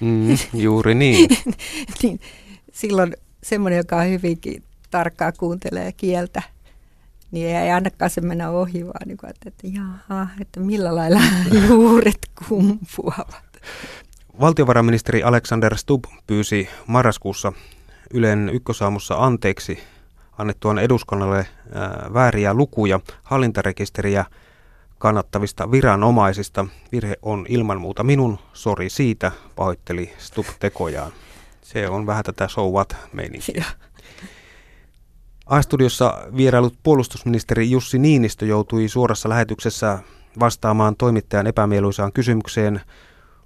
Mm, 0.00 0.38
juuri 0.54 0.94
niin. 0.94 1.30
niin 2.02 2.20
silloin 2.72 3.16
semmoinen, 3.42 3.76
joka 3.76 3.96
on 3.96 4.10
hyvinkin 4.10 4.62
tarkkaa 4.90 5.32
kuuntelee 5.32 5.92
kieltä, 5.92 6.42
niin 7.30 7.56
ei 7.56 7.70
ainakaan 7.70 8.10
se 8.10 8.20
mennä 8.20 8.50
ohi, 8.50 8.86
vaan 8.86 9.08
niin 9.08 9.16
kuin, 9.16 9.30
että, 9.30 9.48
että 9.48 9.66
jaha, 9.66 10.26
että 10.40 10.60
millä 10.60 10.94
lailla 10.94 11.20
juuret 11.68 12.18
kumpuavat. 12.48 13.46
Valtiovarainministeri 14.40 15.22
Alexander 15.22 15.76
Stubb 15.76 16.04
pyysi 16.26 16.68
marraskuussa 16.86 17.52
Ylen 18.14 18.50
ykkösaamussa 18.52 19.14
anteeksi 19.14 19.78
annettuaan 20.38 20.78
eduskunnalle 20.78 21.46
vääriä 22.14 22.54
lukuja 22.54 23.00
hallintarekisteriä 23.22 24.24
kannattavista 24.98 25.70
viranomaisista. 25.70 26.66
Virhe 26.92 27.16
on 27.22 27.46
ilman 27.48 27.80
muuta 27.80 28.04
minun, 28.04 28.38
sori 28.52 28.90
siitä, 28.90 29.32
pahoitteli 29.56 30.12
Stubb 30.18 30.48
tekojaan. 30.60 31.12
Se 31.62 31.88
on 31.88 32.06
vähän 32.06 32.24
tätä 32.24 32.48
so 32.48 32.70
what 32.70 32.96
meininkiä. 33.12 33.64
A-studiossa 35.46 36.18
vierailut 36.36 36.74
puolustusministeri 36.82 37.70
Jussi 37.70 37.98
Niinistö 37.98 38.46
joutui 38.46 38.88
suorassa 38.88 39.28
lähetyksessä 39.28 39.98
vastaamaan 40.40 40.96
toimittajan 40.96 41.46
epämieluisaan 41.46 42.12
kysymykseen 42.12 42.80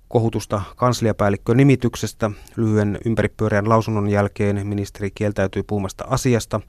kohutusta 0.08 0.62
kansliapäällikkön 0.76 1.56
nimityksestä. 1.56 2.30
Lyhyen 2.56 2.98
ympäripyöreän 3.06 3.68
lausunnon 3.68 4.08
jälkeen 4.08 4.66
ministeri 4.66 5.10
kieltäytyi 5.10 5.62
puhumasta 5.62 6.04
asiasta. 6.08 6.60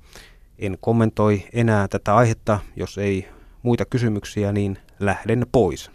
En 0.59 0.77
kommentoi 0.81 1.43
enää 1.53 1.88
tätä 1.88 2.15
aihetta, 2.15 2.59
jos 2.75 2.97
ei 2.97 3.27
muita 3.63 3.85
kysymyksiä, 3.85 4.51
niin 4.51 4.77
lähden 5.00 5.45
pois. 5.51 5.91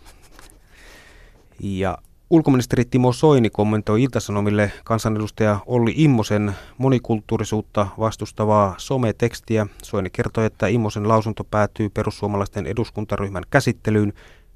Ja 1.60 1.98
Ulkoministeri 2.30 2.84
Timo 2.84 3.12
Soini 3.12 3.50
kommentoi 3.50 4.02
Iltasanomille 4.02 4.72
kansanedustaja 4.84 5.58
Olli 5.66 5.94
Immosen 5.96 6.54
monikulttuurisuutta 6.78 7.86
vastustavaa 7.98 8.74
sometekstiä. 8.78 9.66
Soini 9.82 10.10
kertoi, 10.10 10.46
että 10.46 10.66
Immosen 10.66 11.08
lausunto 11.08 11.44
päätyy 11.44 11.88
perussuomalaisten 11.88 12.66
eduskuntaryhmän 12.66 13.42
käsittelyyn. 13.50 14.12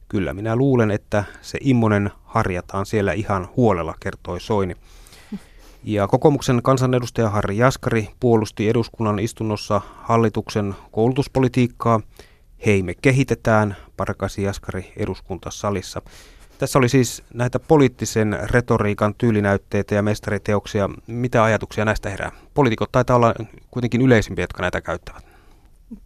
Kyllä 0.09 0.35
minä 0.35 0.57
luulen, 0.57 0.91
että 0.91 1.25
se 1.43 1.59
Immonen 1.61 2.11
harjataan 2.25 2.87
siellä 2.87 3.13
ihan 3.13 3.49
huolella, 3.57 3.95
kertoi 4.01 4.41
Soini. 4.41 4.75
Ja 5.85 6.09
kokoomuksen 6.09 6.63
kansanedustaja 6.63 7.31
Harri 7.31 7.57
Jaskari 7.57 8.09
puolusti 8.21 8.69
eduskunnan 8.69 9.19
istunnossa 9.19 9.81
hallituksen 10.03 10.75
koulutuspolitiikkaa. 10.91 12.01
Hei 12.67 12.83
me 12.83 12.95
kehitetään, 13.03 13.77
parkasi 13.97 14.43
Jaskari 14.43 14.93
eduskuntasalissa. 14.97 16.03
Tässä 16.61 16.79
oli 16.79 16.89
siis 16.89 17.23
näitä 17.35 17.59
poliittisen 17.59 18.39
retoriikan 18.43 19.15
tyylinäytteitä 19.15 19.95
ja 19.95 20.03
mestariteoksia. 20.03 20.89
Mitä 21.07 21.45
ajatuksia 21.45 21.85
näistä 21.85 22.11
herää? 22.11 22.33
Poliitikot 22.55 22.93
taitaa 22.93 23.17
olla 23.17 23.35
kuitenkin 23.71 24.03
yleisimpiä, 24.03 24.43
jotka 24.43 24.63
näitä 24.63 24.81
käyttävät. 24.81 25.25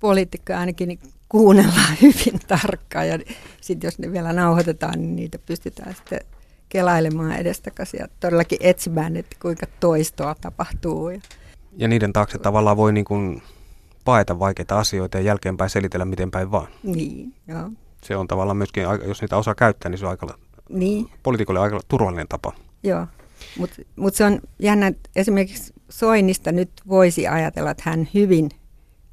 Poliitikkoja 0.01 0.61
ainakin 0.61 0.99
kuunnellaan 1.29 1.97
hyvin 2.03 2.41
tarkkaan 2.47 3.09
ja 3.09 3.19
sitten 3.61 3.89
jos 3.89 3.99
ne 3.99 4.13
vielä 4.13 4.33
nauhoitetaan, 4.33 5.01
niin 5.01 5.17
niitä 5.17 5.39
pystytään 5.39 5.95
sitten 5.95 6.21
kelailemaan 6.69 7.37
edestakaisin 7.37 8.01
ja 8.01 8.09
todellakin 8.21 8.59
etsimään, 8.61 9.17
että 9.17 9.37
kuinka 9.43 9.67
toistoa 9.81 10.35
tapahtuu. 10.41 11.11
Ja 11.77 11.89
niiden 11.89 12.13
taakse 12.13 12.39
tavallaan 12.39 12.77
voi 12.77 12.93
niin 12.93 13.05
kuin 13.05 13.43
paeta 14.05 14.39
vaikeita 14.39 14.79
asioita 14.79 15.19
ja 15.19 15.25
jälkeenpäin 15.25 15.71
selitellä 15.71 16.05
miten 16.05 16.31
päin 16.31 16.51
vaan. 16.51 16.69
Niin, 16.83 17.35
joo. 17.49 17.71
Se 18.05 18.17
on 18.17 18.29
tavallaan 18.29 18.57
myöskin, 18.57 18.85
jos 19.07 19.21
niitä 19.21 19.37
osaa 19.37 19.55
käyttää, 19.55 19.91
niin 19.91 19.99
se 19.99 20.07
on 20.07 20.11
aika, 20.11 20.44
niin. 20.69 21.11
poliitikolle 21.23 21.61
aika 21.61 21.81
turvallinen 21.89 22.29
tapa. 22.29 22.53
Joo. 22.83 23.07
Mutta 23.59 23.83
mut 23.97 24.15
se 24.15 24.25
on 24.25 24.41
jännä, 24.59 24.87
että 24.87 25.11
esimerkiksi 25.17 25.73
Soinista 25.89 26.53
nyt 26.53 26.71
voisi 26.89 27.29
ajatella, 27.29 27.71
että 27.71 27.83
hän 27.87 28.09
hyvin 28.15 28.51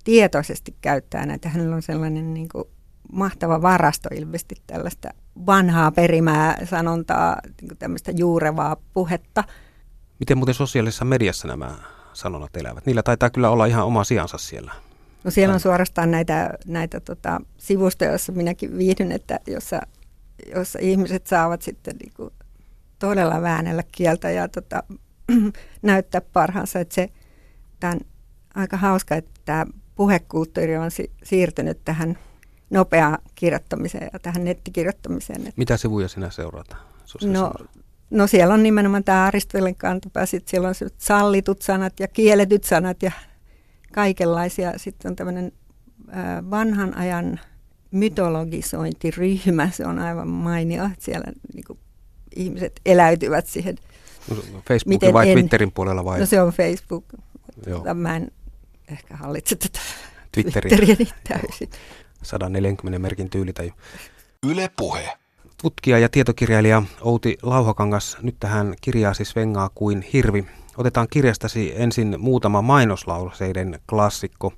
tietoisesti 0.04 0.76
käyttää 0.82 1.26
näitä. 1.26 1.50
Hänellä 1.50 1.76
on 1.76 1.82
sellainen 1.82 2.34
niin 2.34 2.50
kuin 2.50 2.64
mahtava 3.12 3.62
varasto 3.62 4.10
ilmeisesti 4.16 4.56
tällaista 4.68 5.10
vanhaa 5.46 5.92
perimää 5.92 6.66
sanontaa, 6.66 7.38
niin 7.62 7.78
tämmöistä 7.78 8.12
juurevaa 8.16 8.78
puhetta. 8.94 9.44
Miten 10.20 10.38
muuten 10.38 10.56
sosiaalisessa 10.56 11.06
mediassa 11.06 11.48
nämä 11.48 11.76
sanonnat 12.14 12.58
elävät? 12.58 12.86
Niillä 12.86 13.04
taitaa 13.04 13.30
kyllä 13.30 13.50
olla 13.50 13.66
ihan 13.66 13.86
oma 13.86 14.04
sijansa 14.04 14.38
siellä. 14.38 14.72
No 15.24 15.32
siellä 15.32 15.54
on 15.54 15.60
suorastaan 15.60 16.12
näitä, 16.12 16.54
näitä 16.66 17.00
tota, 17.00 17.42
sivustoja, 17.58 18.10
joissa 18.10 18.32
minäkin 18.32 18.78
viihdyn, 18.78 19.12
että 19.12 19.40
jossa, 19.48 19.82
jossa 20.56 20.80
ihmiset 20.82 21.28
saavat 21.28 21.62
sitten 21.62 21.96
niin 21.96 22.14
kuin 22.16 22.30
todella 23.00 23.42
väänellä 23.42 23.84
kieltä 23.92 24.32
ja 24.32 24.48
tota, 24.48 24.84
näyttää 25.82 26.22
parhaansa. 26.22 26.80
Että 26.80 26.96
se, 26.96 27.10
tämä 27.80 27.94
on 27.94 28.00
aika 28.56 28.78
hauska, 28.78 29.16
että 29.16 29.42
tämä 29.46 29.66
puhekulttuuri 29.96 30.78
on 30.78 30.92
si- 30.92 31.12
siirtynyt 31.24 31.80
tähän 31.86 32.18
nopeaan 32.70 33.18
kirjoittamiseen 33.36 34.10
ja 34.14 34.20
tähän 34.20 34.44
nettikirjoittamiseen. 34.44 35.54
Mitä 35.56 35.78
sivuja 35.78 36.08
sinä 36.08 36.30
seuraat? 36.30 36.76
No, 37.24 37.54
no 38.10 38.28
siellä 38.28 38.54
on 38.54 38.64
nimenomaan 38.64 39.04
tämä 39.04 39.26
Aristotelen 39.26 39.76
kantapää, 39.76 40.26
sitten 40.26 40.52
siellä 40.52 40.68
on 40.68 40.76
sallitut 40.98 41.62
sanat 41.62 42.00
ja 42.00 42.08
kielletyt 42.08 42.64
sanat 42.64 43.04
ja 43.04 43.12
kaikenlaisia. 43.94 44.74
Sitten 44.78 45.10
on 45.10 45.16
tämmöinen 45.16 45.52
vanhan 46.50 46.98
ajan 46.98 47.40
mytologisointiryhmä, 47.92 49.70
se 49.74 49.86
on 49.86 50.00
aivan 50.00 50.28
mainio, 50.28 50.86
että 50.86 51.06
siellä 51.06 51.32
niin 51.54 51.64
kuin, 51.68 51.80
ihmiset 52.36 52.82
eläytyvät 52.86 53.48
siihen. 53.48 53.76
No, 54.30 54.36
Facebookin 54.36 54.82
miten 54.86 55.14
vai 55.14 55.30
en, 55.30 55.38
Twitterin 55.38 55.72
puolella 55.72 56.06
vai? 56.06 56.20
No 56.20 56.26
se 56.26 56.42
on 56.42 56.54
Facebook. 56.54 57.06
Joo. 57.68 57.94
Mä 57.94 58.16
en 58.16 58.32
ehkä 58.88 59.16
hallitse 59.16 59.56
tätä 59.56 59.80
Twitteriä, 60.32 60.78
Twitteriä 60.78 60.96
niin 61.00 61.14
täysin. 61.28 61.70
140 62.24 63.00
merkin 63.00 63.30
tyylitaju. 63.30 63.72
Yle 64.48 64.70
Puhe. 64.78 65.18
Tutkija 65.62 66.00
ja 66.00 66.10
tietokirjailija 66.10 66.84
Outi 67.02 67.38
Lauhakangas 67.42 68.18
nyt 68.22 68.36
tähän 68.40 68.74
kirjaa 68.82 69.14
siis 69.14 69.36
vengaa 69.36 69.70
kuin 69.76 70.02
hirvi. 70.02 70.46
Otetaan 70.78 71.08
kirjastasi 71.10 71.74
ensin 71.76 72.16
muutama 72.20 72.62
mainoslauseiden 72.62 73.80
klassikko. 73.90 74.54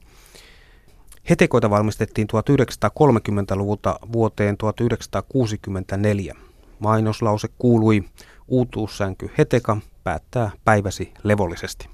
Hetekoita 1.29 1.69
valmistettiin 1.69 2.27
1930-luvulta 2.27 3.99
vuoteen 4.11 4.57
1964. 4.57 6.35
Mainoslause 6.79 7.47
kuului, 7.57 8.03
uutuussänky 8.47 9.31
Heteka 9.37 9.77
päättää 10.03 10.51
päiväsi 10.65 11.13
levollisesti. 11.23 11.89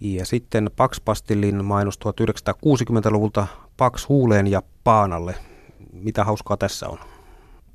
Ja 0.00 0.26
sitten 0.26 0.70
Pax 0.76 1.00
Pastillin 1.04 1.64
mainos 1.64 1.98
1960-luvulta 1.98 3.46
Pax 3.76 4.08
huuleen 4.08 4.46
ja 4.46 4.62
paanalle. 4.84 5.34
Mitä 5.92 6.24
hauskaa 6.24 6.56
tässä 6.56 6.88
on? 6.88 6.98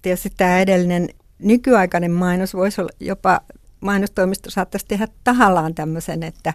Tietysti 0.02 0.32
tämä 0.38 0.60
edellinen 0.60 1.10
nykyaikainen 1.40 2.12
mainos 2.12 2.54
voisi 2.54 2.82
olla 2.82 2.92
jopa, 3.00 3.42
mainostoimisto 3.80 4.50
saattaisi 4.50 4.86
tehdä 4.88 5.08
tahallaan 5.24 5.76
tämmöisen, 5.76 6.24
että 6.24 6.54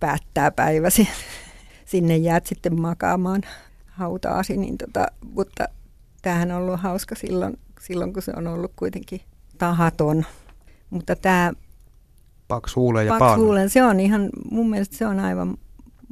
päättää 0.00 0.50
päiväsi. 0.50 1.08
Sinne 1.88 2.16
jäät 2.16 2.46
sitten 2.46 2.80
makaamaan 2.80 3.42
hautaasi, 3.86 4.56
niin 4.56 4.78
tota, 4.78 5.06
mutta 5.34 5.64
tämähän 6.22 6.52
on 6.52 6.62
ollut 6.62 6.80
hauska 6.80 7.14
silloin, 7.14 7.58
silloin, 7.80 8.12
kun 8.12 8.22
se 8.22 8.32
on 8.36 8.46
ollut 8.46 8.72
kuitenkin 8.76 9.20
tahaton. 9.58 10.26
Mutta 10.90 11.16
tämä 11.16 11.52
Pax 12.48 12.76
huuleen 12.76 13.06
ja 13.06 13.16
Pax 13.18 13.38
huuleen, 13.38 13.70
se 13.70 13.82
on 13.82 14.00
ihan, 14.00 14.30
mun 14.50 14.70
mielestä 14.70 14.96
se 14.96 15.06
on 15.06 15.20
aivan 15.20 15.56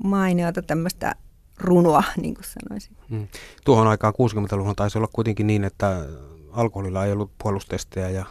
mainiota 0.04 0.62
tämmöistä 0.62 1.14
runoa, 1.58 2.02
niin 2.16 2.34
kuin 2.34 2.44
sanoisin. 2.44 2.96
Hmm. 3.10 3.28
Tuohon 3.64 3.86
aikaan 3.86 4.14
60-luvulla 4.14 4.74
taisi 4.74 4.98
olla 4.98 5.08
kuitenkin 5.12 5.46
niin, 5.46 5.64
että 5.64 6.06
alkoholilla 6.52 7.04
ei 7.04 7.12
ollut 7.12 7.30
puolustestejä 7.42 8.10
ja, 8.10 8.24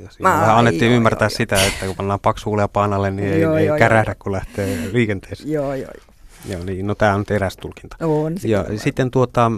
ja 0.00 0.10
siinä 0.10 0.30
vähän 0.30 0.56
annettiin 0.56 0.90
joo, 0.90 0.96
ymmärtää 0.96 1.26
joo, 1.26 1.36
sitä, 1.36 1.56
joo. 1.56 1.66
että 1.66 1.86
kun 1.86 1.96
pannaan 1.96 2.20
paksu 2.20 2.50
huulia 2.50 2.68
paanalle, 2.68 3.10
niin 3.10 3.40
joo, 3.40 3.56
ei, 3.56 3.66
joo, 3.66 3.74
ei 3.74 3.78
kärähdä, 3.78 4.10
joo. 4.10 4.16
kun 4.18 4.32
lähtee 4.32 4.92
liikenteeseen. 4.92 5.52
Joo, 5.52 5.74
joo, 5.74 5.90
joo. 5.94 6.11
Joo, 6.48 6.64
niin, 6.64 6.86
no 6.86 6.94
tämä 6.94 7.14
on 7.14 7.24
eräs 7.30 7.56
tulkinta. 7.56 7.96
On, 8.00 8.36
ja 8.44 8.64
sitten 8.78 9.10
tuota, 9.10 9.52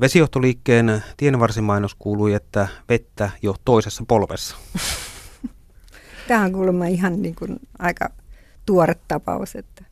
vesijohtoliikkeen 0.00 1.02
tienvarsimainos 1.16 1.94
kuului, 1.98 2.34
että 2.34 2.68
vettä 2.88 3.30
jo 3.42 3.54
toisessa 3.64 4.04
polvessa. 4.08 4.56
Tämä 6.28 6.44
on 6.44 6.52
kuulemma 6.52 6.86
ihan 6.86 7.22
niin 7.22 7.34
kuin 7.34 7.56
aika 7.78 8.10
tuore 8.66 8.94
tapaus, 9.08 9.56
että 9.56 9.84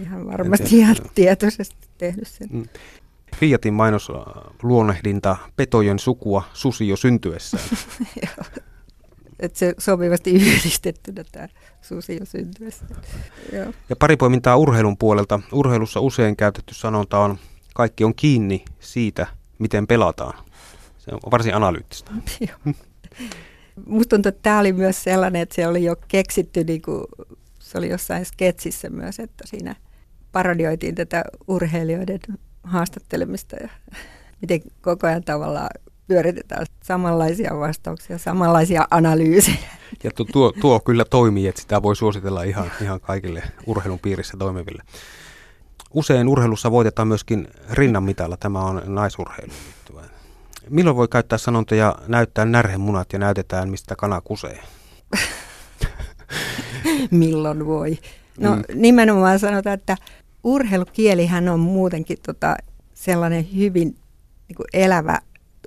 ihan 0.00 0.26
varmasti 0.26 0.78
ihan 0.78 0.96
tietoisesti 1.14 1.88
tehnyt 1.98 2.28
sen. 2.28 2.48
Mm. 2.52 2.64
Fiatin 3.36 3.74
mainos 3.74 4.12
luonnehdinta 4.62 5.36
petojen 5.56 5.98
sukua 5.98 6.42
susi 6.52 6.88
jo 6.88 6.96
syntyessään. 6.96 7.64
että 9.40 9.58
se 9.58 9.74
sopivasti 9.78 10.30
yhdistettynä 10.46 11.24
tämä 11.32 11.48
susi 11.82 12.16
jo 12.16 12.24
syntyessään. 12.24 13.00
Joo. 13.52 13.72
Ja 13.88 13.96
pari 13.96 14.16
poimintaa 14.16 14.56
urheilun 14.56 14.96
puolelta. 14.96 15.40
Urheilussa 15.52 16.00
usein 16.00 16.36
käytetty 16.36 16.74
sanonta 16.74 17.18
on, 17.18 17.38
kaikki 17.74 18.04
on 18.04 18.14
kiinni 18.14 18.64
siitä, 18.80 19.26
miten 19.58 19.86
pelataan. 19.86 20.44
Se 20.98 21.10
on 21.12 21.20
varsin 21.30 21.54
analyyttistä. 21.54 22.10
Musta 23.86 24.16
tuntuu, 24.16 24.28
että 24.28 24.42
tämä 24.42 24.58
oli 24.58 24.72
myös 24.72 25.02
sellainen, 25.02 25.42
että 25.42 25.54
se 25.54 25.66
oli 25.66 25.84
jo 25.84 25.96
keksitty, 26.08 26.64
niin 26.64 26.82
kuin, 26.82 27.04
se 27.58 27.78
oli 27.78 27.88
jossain 27.88 28.24
sketsissä 28.24 28.90
myös, 28.90 29.20
että 29.20 29.44
siinä 29.46 29.76
parodioitiin 30.32 30.94
tätä 30.94 31.24
urheilijoiden 31.48 32.20
haastattelemista 32.62 33.56
ja 33.56 33.68
miten 34.40 34.60
koko 34.80 35.06
ajan 35.06 35.24
tavallaan 35.24 35.70
pyöritetään 36.10 36.66
samanlaisia 36.82 37.58
vastauksia, 37.58 38.18
samanlaisia 38.18 38.88
analyysejä. 38.90 39.56
Ja 40.04 40.10
tuo, 40.10 40.26
tuo, 40.32 40.52
tuo 40.60 40.80
kyllä 40.80 41.04
toimii, 41.04 41.48
että 41.48 41.60
sitä 41.60 41.82
voi 41.82 41.96
suositella 41.96 42.42
ihan, 42.42 42.70
ihan 42.82 43.00
kaikille 43.00 43.42
urheilun 43.66 43.98
piirissä 43.98 44.36
toimiville. 44.38 44.82
Usein 45.94 46.28
urheilussa 46.28 46.70
voitetaan 46.70 47.08
myöskin 47.08 47.48
rinnanmitalla. 47.70 48.36
Tämä 48.36 48.60
on 48.60 48.82
naisurheiluun 48.86 49.58
liittyvä. 49.66 50.00
Milloin 50.70 50.96
voi 50.96 51.08
käyttää 51.08 51.38
sanontoja 51.38 51.96
näyttää 52.06 52.44
närhemunat 52.44 53.12
ja 53.12 53.18
näytetään, 53.18 53.70
mistä 53.70 53.96
kana 53.96 54.20
kusee? 54.20 54.60
Milloin 57.10 57.66
voi? 57.66 57.98
No 58.40 58.56
mm. 58.56 58.62
nimenomaan 58.74 59.38
sanotaan, 59.38 59.74
että 59.74 59.96
urheilukielihän 60.44 61.48
on 61.48 61.60
muutenkin 61.60 62.18
tota 62.26 62.56
sellainen 62.94 63.46
hyvin 63.56 63.96
niin 64.48 64.84
elävä. 64.84 65.18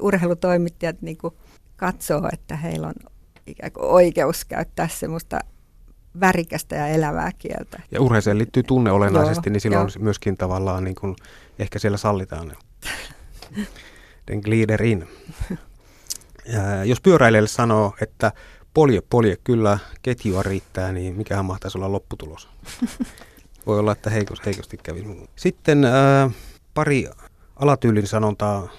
Urheilutoimittajat 0.02 1.02
niin 1.02 1.18
kuin 1.18 1.34
katsoo, 1.76 2.30
että 2.34 2.56
heillä 2.56 2.88
on 2.88 2.94
ikään 3.48 3.72
kuin 3.72 3.86
oikeus 3.86 4.46
käyttää 4.46 4.88
semmoista 4.88 5.40
värikästä 6.20 6.76
ja 6.76 6.88
elävää 6.88 7.32
kieltä. 7.40 7.82
Ja 7.92 8.02
urheeseen 8.02 8.38
liittyy 8.38 8.64
tunne 8.64 8.92
olennaisesti, 8.92 9.50
joo, 9.50 9.52
niin 9.52 9.62
silloin 9.62 9.90
joo. 9.96 10.04
myöskin 10.04 10.38
tavallaan 10.38 10.84
niin 10.84 10.96
kuin, 10.96 11.16
ehkä 11.60 11.80
siellä 11.80 11.98
sallitaan 11.98 12.54
den 14.28 14.40
glider 14.40 14.84
in. 14.84 15.08
Ja 16.46 16.84
jos 16.84 17.02
pyöräilijälle 17.02 17.48
sanoo, 17.48 17.96
että 18.02 18.32
polje, 18.74 19.02
polje, 19.10 19.38
kyllä 19.44 19.80
ketjua 20.02 20.44
riittää, 20.44 20.92
niin 20.92 21.16
mikähän 21.16 21.46
mahtaisi 21.46 21.78
olla 21.78 21.92
lopputulos? 21.92 22.50
Voi 23.66 23.80
olla, 23.80 23.92
että 23.92 24.10
heikos, 24.10 24.46
heikosti 24.46 24.78
kävi. 24.84 25.28
Sitten 25.36 25.86
ää, 25.86 26.30
pari 26.74 27.10
alatyylin 27.56 28.08
sanontaa, 28.08 28.70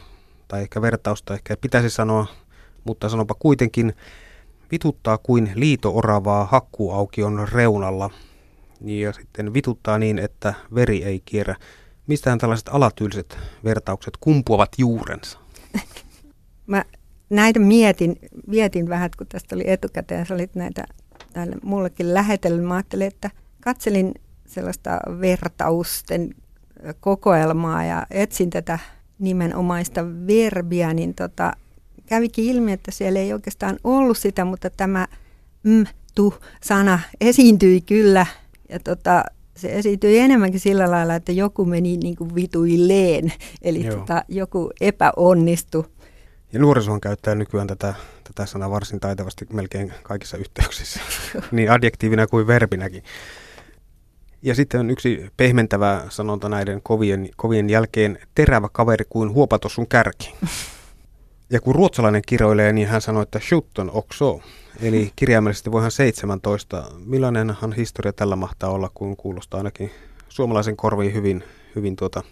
tai 0.54 0.62
ehkä 0.62 0.82
vertausta 0.82 1.34
ehkä 1.34 1.56
pitäisi 1.56 1.90
sanoa, 1.90 2.26
mutta 2.84 3.08
sanopa 3.08 3.34
kuitenkin, 3.38 3.92
vituttaa 4.70 5.18
kuin 5.18 5.52
liito-oravaa 5.54 6.44
hakkuaukion 6.44 7.48
reunalla. 7.52 8.10
Ja 8.80 9.12
sitten 9.12 9.54
vituttaa 9.54 9.98
niin, 9.98 10.18
että 10.18 10.54
veri 10.74 11.04
ei 11.04 11.22
kierrä. 11.24 11.56
Mistähän 12.06 12.38
tällaiset 12.38 12.68
alatyyliset 12.68 13.38
vertaukset 13.64 14.16
kumpuavat 14.20 14.68
juurensa? 14.78 15.38
Mä 16.66 16.84
näitä 17.30 17.60
mietin, 17.60 18.16
mietin 18.46 18.88
vähän, 18.88 19.10
kun 19.18 19.26
tästä 19.26 19.54
oli 19.54 19.64
etukäteen, 19.66 20.26
sä 20.26 20.34
olit 20.34 20.54
näitä 20.54 20.84
tälle 21.32 21.56
mullekin 21.62 22.14
lähetellyt. 22.14 22.64
Mä 22.64 22.74
ajattelin, 22.74 23.06
että 23.06 23.30
katselin 23.60 24.14
sellaista 24.46 24.98
vertausten 25.20 26.34
kokoelmaa 27.00 27.84
ja 27.84 28.06
etsin 28.10 28.50
tätä 28.50 28.78
nimenomaista 29.18 30.06
verbiä, 30.26 30.94
niin 30.94 31.14
tota, 31.14 31.52
kävikin 32.06 32.44
ilmi, 32.44 32.72
että 32.72 32.90
siellä 32.90 33.20
ei 33.20 33.32
oikeastaan 33.32 33.76
ollut 33.84 34.18
sitä, 34.18 34.44
mutta 34.44 34.70
tämä 34.70 35.06
mm, 35.62 35.86
tu 36.14 36.34
sana 36.62 36.98
esiintyi 37.20 37.80
kyllä. 37.80 38.26
Ja 38.68 38.80
tota, 38.80 39.24
se 39.56 39.74
esiintyi 39.74 40.18
enemmänkin 40.18 40.60
sillä 40.60 40.90
lailla, 40.90 41.14
että 41.14 41.32
joku 41.32 41.64
meni 41.64 41.96
niin 41.96 42.16
kuin 42.16 42.34
vituilleen, 42.34 43.32
eli 43.62 43.84
tota, 43.84 44.24
joku 44.28 44.70
epäonnistui. 44.80 45.84
Ja 46.52 46.60
nuorisohan 46.60 47.00
käyttää 47.00 47.34
nykyään 47.34 47.66
tätä, 47.66 47.94
tätä 48.24 48.46
sanaa 48.46 48.70
varsin 48.70 49.00
taitavasti 49.00 49.46
melkein 49.52 49.92
kaikissa 50.02 50.36
yhteyksissä, 50.36 51.00
niin 51.52 51.70
adjektiivina 51.70 52.26
kuin 52.26 52.46
verbinäkin. 52.46 53.02
Ja 54.44 54.54
sitten 54.54 54.80
on 54.80 54.90
yksi 54.90 55.30
pehmentävä 55.36 56.02
sanonta 56.08 56.48
näiden 56.48 56.82
kovien, 56.82 57.28
kovien 57.36 57.70
jälkeen, 57.70 58.18
terävä 58.34 58.68
kaveri 58.72 59.04
kuin 59.08 59.32
huopato 59.32 59.68
sun 59.68 59.86
kärki. 59.86 60.34
Ja 61.50 61.60
kun 61.60 61.74
ruotsalainen 61.74 62.22
kiroilee, 62.26 62.72
niin 62.72 62.88
hän 62.88 63.00
sanoi, 63.00 63.22
että 63.22 63.40
shutton 63.40 63.90
okso. 63.90 64.40
Eli 64.82 65.12
kirjaimellisesti 65.16 65.72
voihan 65.72 65.90
17. 65.90 66.84
Millainenhan 67.06 67.72
historia 67.72 68.12
tällä 68.12 68.36
mahtaa 68.36 68.70
olla, 68.70 68.90
kun 68.94 69.16
kuulostaa 69.16 69.58
ainakin 69.58 69.90
suomalaisen 70.28 70.76
korviin 70.76 71.14
hyvin, 71.14 71.44
hyvin 71.76 71.96
tuota 71.96 72.22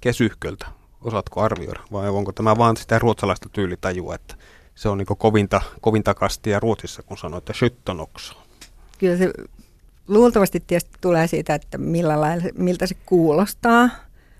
kesyhköltä. 0.00 0.66
Osaatko 1.00 1.40
arvioida 1.40 1.80
vai 1.92 2.08
onko 2.08 2.32
tämä 2.32 2.58
vaan 2.58 2.76
sitä 2.76 2.98
ruotsalaista 2.98 3.48
tyylitajua, 3.48 4.14
että 4.14 4.34
se 4.74 4.88
on 4.88 4.98
niin 4.98 5.06
kovinta, 5.18 5.60
kovinta 5.80 6.14
kastia 6.14 6.60
Ruotsissa, 6.60 7.02
kun 7.02 7.18
sanoo, 7.18 7.38
että 7.38 7.52
shutton 7.52 8.00
okso. 8.00 8.34
Kyllä 8.98 9.16
se 9.16 9.32
luultavasti 10.08 10.62
tietysti 10.66 10.98
tulee 11.00 11.26
siitä, 11.26 11.54
että 11.54 11.78
millä 11.78 12.20
lailla, 12.20 12.44
miltä 12.58 12.86
se 12.86 12.94
kuulostaa. 13.06 13.88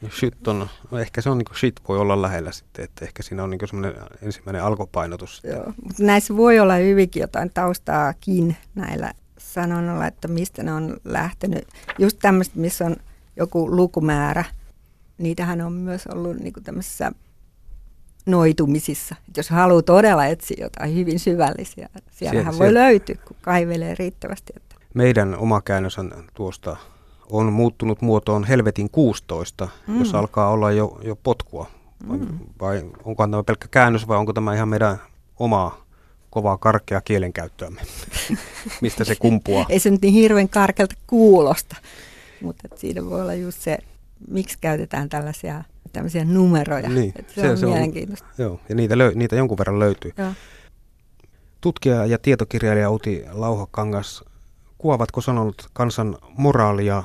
Ja 0.02 0.08
shit 0.18 0.48
on, 0.48 0.68
no 0.90 0.98
ehkä 0.98 1.20
se 1.20 1.30
on 1.30 1.38
niin 1.38 1.44
kuin 1.44 1.58
shit 1.58 1.80
voi 1.88 1.98
olla 1.98 2.22
lähellä 2.22 2.52
sitten, 2.52 2.84
että 2.84 3.04
ehkä 3.04 3.22
siinä 3.22 3.44
on 3.44 3.50
niin 3.50 3.68
semmoinen 3.68 4.02
ensimmäinen 4.22 4.64
alkopainotus. 4.64 5.42
Joo, 5.44 5.72
mutta 5.84 6.02
näissä 6.02 6.36
voi 6.36 6.58
olla 6.58 6.74
hyvinkin 6.74 7.20
jotain 7.20 7.50
taustaakin 7.54 8.56
näillä 8.74 9.12
sanonnoilla, 9.38 10.06
että 10.06 10.28
mistä 10.28 10.62
ne 10.62 10.72
on 10.72 10.96
lähtenyt. 11.04 11.68
Just 11.98 12.18
tämmöistä, 12.22 12.58
missä 12.58 12.86
on 12.86 12.96
joku 13.36 13.76
lukumäärä, 13.76 14.44
niitähän 15.18 15.60
on 15.60 15.72
myös 15.72 16.06
ollut 16.06 16.36
niin 16.36 16.52
kuin 16.52 16.64
tämmöisissä 16.64 17.12
noitumisissa. 18.26 19.16
Et 19.28 19.36
jos 19.36 19.50
haluaa 19.50 19.82
todella 19.82 20.26
etsiä 20.26 20.56
jotain 20.60 20.94
hyvin 20.94 21.18
syvällisiä, 21.18 21.88
siellähän 22.10 22.44
siellä, 22.54 22.58
voi 22.58 22.66
siellä. 22.66 22.80
löytyä, 22.80 23.16
kun 23.26 23.36
kaivelee 23.42 23.94
riittävästi. 23.98 24.52
Että 24.56 24.71
meidän 24.94 25.36
oma 25.36 25.60
käännös 25.60 25.96
tuosta 26.34 26.76
on 27.30 27.52
muuttunut 27.52 28.02
muotoon 28.02 28.44
Helvetin 28.44 28.90
16, 28.90 29.68
mm. 29.86 29.98
jos 29.98 30.14
alkaa 30.14 30.50
olla 30.50 30.72
jo, 30.72 30.98
jo 31.02 31.16
potkua. 31.16 31.66
Vai, 32.08 32.18
mm. 32.18 32.38
vai 32.60 32.84
onko 33.04 33.26
tämä 33.26 33.42
pelkkä 33.42 33.68
käännös 33.70 34.08
vai 34.08 34.18
onko 34.18 34.32
tämä 34.32 34.54
ihan 34.54 34.68
meidän 34.68 34.98
omaa 35.38 35.84
kovaa 36.30 36.58
karkea 36.58 37.00
kielenkäyttöämme, 37.00 37.80
mistä 38.82 39.04
se 39.04 39.16
kumpuaa? 39.16 39.66
Ei 39.68 39.78
se 39.78 39.90
nyt 39.90 40.02
niin 40.02 40.14
hirveän 40.14 40.48
karkelta 40.48 40.94
kuulosta, 41.06 41.76
mutta 42.42 42.68
siinä 42.74 43.04
voi 43.04 43.20
olla 43.20 43.34
just 43.34 43.60
se, 43.60 43.78
miksi 44.28 44.58
käytetään 44.60 45.08
tällaisia 45.08 45.64
tämmöisiä 45.92 46.24
numeroja. 46.24 46.88
Niin, 46.88 47.14
se, 47.34 47.40
se 47.40 47.50
on 47.50 47.58
se 47.58 47.66
mielenkiintoista. 47.66 48.26
On, 48.38 48.44
joo, 48.44 48.60
ja 48.68 48.74
niitä, 48.74 48.98
löy, 48.98 49.14
niitä 49.14 49.36
jonkun 49.36 49.58
verran 49.58 49.78
löytyy. 49.78 50.12
Joo. 50.18 50.32
Tutkija 51.60 52.06
ja 52.06 52.18
tietokirjailija 52.18 52.90
Uti 52.90 53.24
Lauhakangas 53.32 54.24
Kuovatko 54.82 55.20
sanonut 55.20 55.68
kansan 55.72 56.18
moraalia, 56.38 57.02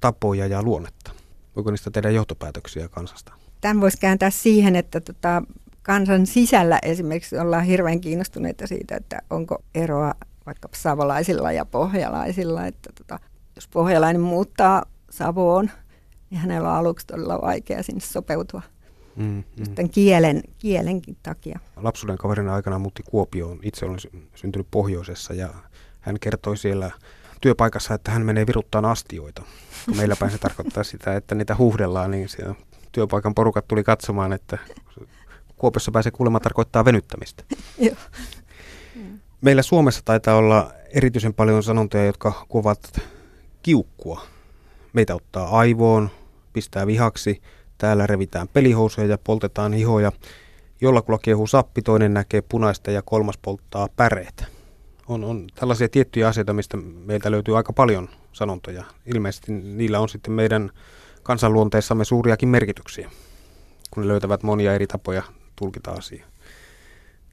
tapoja 0.00 0.46
ja 0.46 0.62
luonnetta? 0.62 1.10
Voiko 1.56 1.70
niistä 1.70 1.90
tehdä 1.90 2.10
johtopäätöksiä 2.10 2.88
kansasta? 2.88 3.32
Tämän 3.60 3.80
voisi 3.80 3.98
kääntää 4.00 4.30
siihen, 4.30 4.76
että 4.76 5.00
tota, 5.00 5.42
kansan 5.82 6.26
sisällä 6.26 6.78
esimerkiksi 6.82 7.38
ollaan 7.38 7.64
hirveän 7.64 8.00
kiinnostuneita 8.00 8.66
siitä, 8.66 8.96
että 8.96 9.22
onko 9.30 9.58
eroa 9.74 10.14
vaikka 10.46 10.68
savolaisilla 10.74 11.52
ja 11.52 11.64
pohjalaisilla. 11.64 12.66
Että 12.66 12.90
tota, 12.98 13.18
jos 13.56 13.68
pohjalainen 13.68 14.22
muuttaa 14.22 14.84
Savoon, 15.10 15.70
niin 16.30 16.38
hänellä 16.38 16.70
on 16.70 16.76
aluksi 16.76 17.06
todella 17.06 17.40
vaikea 17.42 17.82
sinne 17.82 18.00
sopeutua. 18.00 18.62
Mm, 19.16 19.24
mm. 19.24 19.64
Sitten 19.64 19.90
kielen, 19.90 20.42
kielenkin 20.58 21.16
takia. 21.22 21.58
Lapsuuden 21.76 22.18
kaverin 22.18 22.48
aikana 22.48 22.78
muutti 22.78 23.02
Kuopioon. 23.02 23.58
Itse 23.62 23.86
olen 23.86 23.98
syntynyt 24.34 24.66
pohjoisessa 24.70 25.34
ja 25.34 25.48
hän 26.08 26.20
kertoi 26.20 26.56
siellä 26.56 26.90
työpaikassa, 27.40 27.94
että 27.94 28.10
hän 28.10 28.22
menee 28.22 28.46
viruttaan 28.46 28.84
astioita. 28.84 29.42
Kun 29.84 29.96
meillä 29.96 30.16
päin 30.16 30.32
se 30.32 30.38
tarkoittaa 30.38 30.84
sitä, 30.84 31.16
että 31.16 31.34
niitä 31.34 31.56
huhdellaan, 31.58 32.10
niin 32.10 32.28
siellä 32.28 32.54
työpaikan 32.92 33.34
porukat 33.34 33.68
tuli 33.68 33.84
katsomaan, 33.84 34.32
että 34.32 34.58
Kuopiossa 35.56 35.92
pääsee 35.92 36.12
kuulemaan 36.12 36.42
tarkoittaa 36.42 36.84
venyttämistä. 36.84 37.44
Meillä 39.40 39.62
Suomessa 39.62 40.02
taitaa 40.04 40.36
olla 40.36 40.72
erityisen 40.94 41.34
paljon 41.34 41.62
sanontoja, 41.62 42.04
jotka 42.04 42.46
kuvat 42.48 43.00
kiukkua. 43.62 44.22
Meitä 44.92 45.14
ottaa 45.14 45.58
aivoon, 45.58 46.10
pistää 46.52 46.86
vihaksi, 46.86 47.42
täällä 47.78 48.06
revitään 48.06 48.48
pelihousuja 48.48 49.06
ja 49.06 49.18
poltetaan 49.18 49.72
hihoja. 49.72 50.12
Jollakulla 50.80 51.18
kiehuu 51.18 51.46
sappi, 51.46 51.82
toinen 51.82 52.14
näkee 52.14 52.42
punaista 52.42 52.90
ja 52.90 53.02
kolmas 53.02 53.38
polttaa 53.42 53.88
päreitä 53.96 54.57
on, 55.08 55.24
on 55.24 55.46
tällaisia 55.54 55.88
tiettyjä 55.88 56.28
asioita, 56.28 56.52
mistä 56.52 56.76
meiltä 56.76 57.30
löytyy 57.30 57.56
aika 57.56 57.72
paljon 57.72 58.08
sanontoja. 58.32 58.84
Ilmeisesti 59.06 59.52
niillä 59.52 60.00
on 60.00 60.08
sitten 60.08 60.32
meidän 60.32 60.70
kansanluonteessamme 61.22 62.04
suuriakin 62.04 62.48
merkityksiä, 62.48 63.10
kun 63.90 64.02
ne 64.02 64.08
löytävät 64.08 64.42
monia 64.42 64.74
eri 64.74 64.86
tapoja 64.86 65.22
tulkita 65.56 65.90
asiaa. 65.90 66.28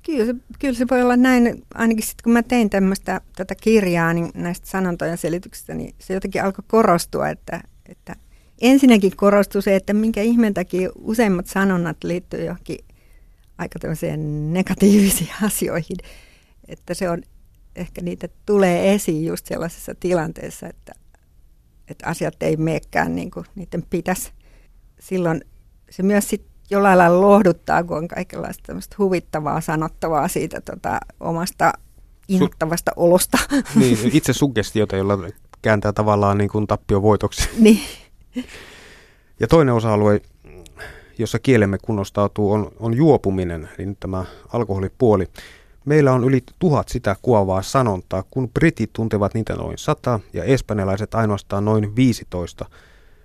Kyllä 0.05 0.25
se, 0.25 0.35
kyllä 0.59 0.73
se 0.73 0.85
voi 0.91 1.01
olla 1.01 1.17
näin, 1.17 1.63
ainakin 1.73 2.03
sitten 2.03 2.23
kun 2.23 2.33
mä 2.33 2.43
tein 2.43 2.69
tämmöistä 2.69 3.21
tätä 3.35 3.55
kirjaa 3.55 4.13
niin 4.13 4.31
näistä 4.33 4.67
sanontojen 4.67 5.17
selityksistä, 5.17 5.73
niin 5.73 5.95
se 5.99 6.13
jotenkin 6.13 6.43
alkoi 6.43 6.63
korostua, 6.67 7.29
että, 7.29 7.61
että 7.89 8.15
ensinnäkin 8.61 9.15
korostui 9.15 9.61
se, 9.61 9.75
että 9.75 9.93
minkä 9.93 10.21
ihmeen 10.21 10.53
takia 10.53 10.89
useimmat 10.95 11.47
sanonnat 11.47 11.97
liittyy 12.03 12.45
johonkin 12.45 12.77
aika 13.57 13.79
negatiivisiin 14.51 15.29
asioihin. 15.45 15.97
Että 16.67 16.93
se 16.93 17.09
on 17.09 17.21
ehkä 17.75 18.01
niitä 18.01 18.27
tulee 18.45 18.93
esiin 18.93 19.25
just 19.25 19.45
sellaisessa 19.45 19.95
tilanteessa, 19.99 20.67
että, 20.67 20.93
että 21.87 22.07
asiat 22.07 22.43
ei 22.43 22.57
meekään 22.57 23.15
niin 23.15 23.31
kuin 23.31 23.45
niiden 23.55 23.83
pitäisi. 23.89 24.31
Silloin 24.99 25.41
se 25.89 26.03
myös 26.03 26.29
sit 26.29 26.45
jollain 26.69 26.97
lailla 26.97 27.21
lohduttaa, 27.21 27.83
kun 27.83 27.97
on 27.97 28.07
kaikenlaista 28.07 28.73
huvittavaa 28.97 29.61
sanottavaa 29.61 30.27
siitä 30.27 30.61
tota, 30.61 30.99
omasta 31.19 31.73
inhottavasta 32.27 32.91
Su- 32.91 32.93
olosta. 32.95 33.37
Niin, 33.79 33.97
itse 34.13 34.33
suggestiota, 34.33 34.95
jolla 34.95 35.17
kääntää 35.61 35.93
tavallaan 35.93 36.37
niin 36.37 36.49
kuin 36.49 36.67
tappio 36.67 37.01
voitoksi. 37.01 37.49
Niin. 37.59 37.81
Ja 39.39 39.47
toinen 39.47 39.73
osa-alue, 39.73 40.21
jossa 41.17 41.39
kielemme 41.39 41.77
kunnostautuu, 41.77 42.51
on, 42.51 42.71
on 42.79 42.93
juopuminen, 42.93 43.69
eli 43.77 43.87
nyt 43.87 43.99
tämä 43.99 44.25
alkoholipuoli. 44.53 45.27
Meillä 45.85 46.13
on 46.13 46.23
yli 46.23 46.43
tuhat 46.59 46.89
sitä 46.89 47.15
kuovaa 47.21 47.61
sanontaa, 47.61 48.23
kun 48.31 48.49
britit 48.49 48.93
tuntevat 48.93 49.33
niitä 49.33 49.53
noin 49.53 49.77
sata 49.77 50.19
ja 50.33 50.43
espanjalaiset 50.43 51.15
ainoastaan 51.15 51.65
noin 51.65 51.95
15. 51.95 52.65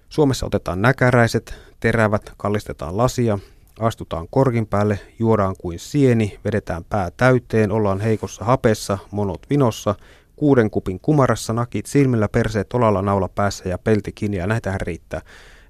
Suomessa 0.08 0.46
otetaan 0.46 0.82
näkäräiset, 0.82 1.54
terävät, 1.80 2.32
kallistetaan 2.36 2.96
lasia, 2.96 3.38
astutaan 3.80 4.26
korkin 4.30 4.66
päälle, 4.66 5.00
juodaan 5.18 5.54
kuin 5.58 5.78
sieni, 5.78 6.38
vedetään 6.44 6.84
pää 6.84 7.10
täyteen, 7.16 7.72
ollaan 7.72 8.00
heikossa 8.00 8.44
hapessa, 8.44 8.98
monot 9.10 9.46
vinossa, 9.50 9.94
kuuden 10.36 10.70
kupin 10.70 11.00
kumarassa, 11.00 11.52
nakit 11.52 11.86
silmillä, 11.86 12.28
perseet 12.28 12.72
olalla, 12.72 13.02
naula 13.02 13.28
päässä 13.28 13.68
ja 13.68 13.78
pelti 13.78 14.12
kiinni 14.12 14.36
ja 14.36 14.46
näitähän 14.46 14.80
riittää. 14.80 15.20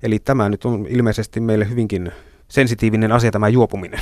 Eli 0.03 0.19
tämä 0.19 0.49
nyt 0.49 0.65
on 0.65 0.87
ilmeisesti 0.89 1.41
meille 1.41 1.69
hyvinkin 1.69 2.13
sensitiivinen 2.49 3.13
asia 3.13 3.31
tämä 3.31 3.49
juopuminen. 3.49 4.01